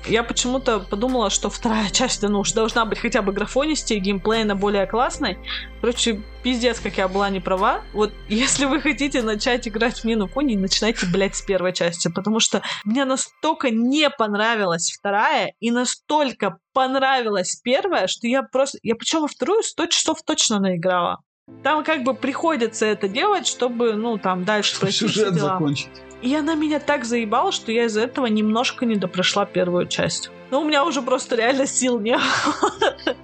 [0.07, 4.57] Я почему-то подумала, что вторая часть, да ну уж должна быть хотя бы графонистее, геймплейно
[4.57, 5.39] более классной.
[5.81, 7.83] Короче, пиздец, как я была не права.
[7.93, 12.41] Вот если вы хотите начать играть в Нину Куни, начинайте, блядь, с первой части, потому
[12.41, 18.79] что мне настолько не понравилась вторая и настолько понравилась первая, что я просто...
[18.83, 21.21] Я причем во вторую 100 часов точно наиграла.
[21.63, 25.91] Там как бы приходится это делать, чтобы, ну, там дальше Сюжет закончить.
[26.23, 30.31] И она меня так заебала, что я из-за этого немножко не допрошла первую часть.
[30.53, 33.17] Но у меня уже просто реально сил не было.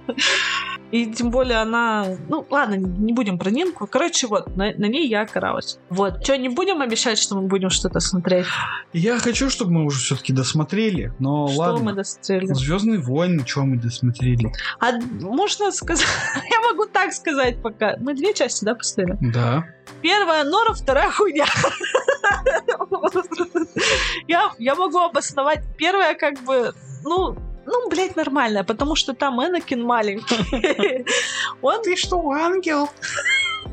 [0.91, 2.17] И тем более она...
[2.27, 3.85] Ну, ладно, не будем про Нинку.
[3.85, 5.77] Короче, вот, на, на ней я каралась.
[5.91, 6.23] Вот.
[6.23, 8.47] Что, не будем обещать, что мы будем что-то смотреть?
[8.93, 11.93] Я хочу, чтобы мы уже все-таки досмотрели, но что мы ладно.
[11.93, 12.51] дострели?
[12.51, 14.51] Звездные войны, что мы досмотрели?
[14.79, 16.07] А можно сказать...
[16.51, 17.95] я могу так сказать пока.
[17.99, 19.17] Мы две части, да, поставили?
[19.21, 19.65] Да.
[20.01, 21.45] Первая нора, вторая хуйня.
[24.27, 25.61] я, я могу обосновать.
[25.77, 26.73] Первая как бы,
[27.09, 27.35] ну,
[27.65, 31.05] ну, блядь, нормальная, потому что там Энакин маленький.
[31.61, 32.89] Он, Ты что, ангел?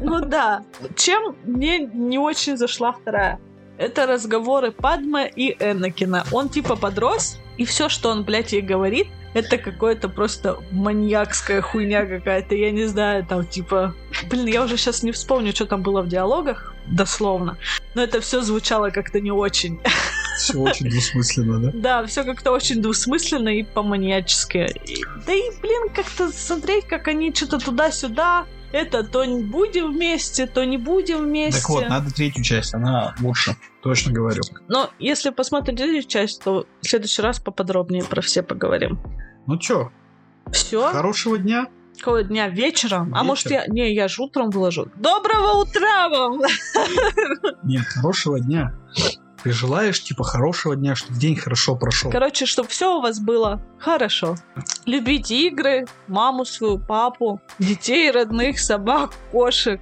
[0.00, 0.62] ну да.
[0.96, 3.38] Чем мне не очень зашла вторая?
[3.78, 6.24] Это разговоры Падма и Энакина.
[6.32, 12.06] Он типа подрос, и все, что он, блядь, ей говорит, это какое-то просто маньякская хуйня
[12.06, 12.54] какая-то.
[12.54, 13.94] Я не знаю, там типа...
[14.30, 17.58] Блин, я уже сейчас не вспомню, что там было в диалогах, дословно.
[17.94, 19.78] Но это все звучало как-то не очень.
[20.36, 21.70] Все очень двусмысленно, да?
[21.74, 24.68] Да, все как-то очень двусмысленно и по-маньячески.
[25.26, 28.46] Да и, блин, как-то смотреть, как они что-то туда-сюда.
[28.72, 31.60] Это то не будем вместе, то не будем вместе.
[31.60, 33.56] Так вот, надо третью часть, она лучше.
[33.82, 34.42] Точно говорю.
[34.68, 38.98] Но если посмотрим третью часть, то в следующий раз поподробнее про все поговорим.
[39.46, 39.90] Ну чё,
[40.52, 40.90] Все?
[40.90, 41.68] хорошего дня.
[41.96, 42.48] Какого дня?
[42.48, 43.14] Вечером?
[43.14, 43.24] А Вечер.
[43.26, 43.66] может я...
[43.68, 44.90] Не, я же утром выложу.
[44.96, 46.42] Доброго утра вам!
[47.64, 48.74] Нет, хорошего дня.
[49.42, 52.10] Ты желаешь, типа, хорошего дня, чтобы день хорошо прошел.
[52.10, 54.36] Короче, чтобы все у вас было хорошо.
[54.86, 59.80] Любите игры, маму свою, папу, детей, родных, собак, кошек.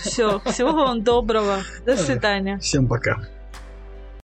[0.00, 1.58] Все, всего вам доброго.
[1.84, 2.58] До свидания.
[2.58, 3.16] Всем пока.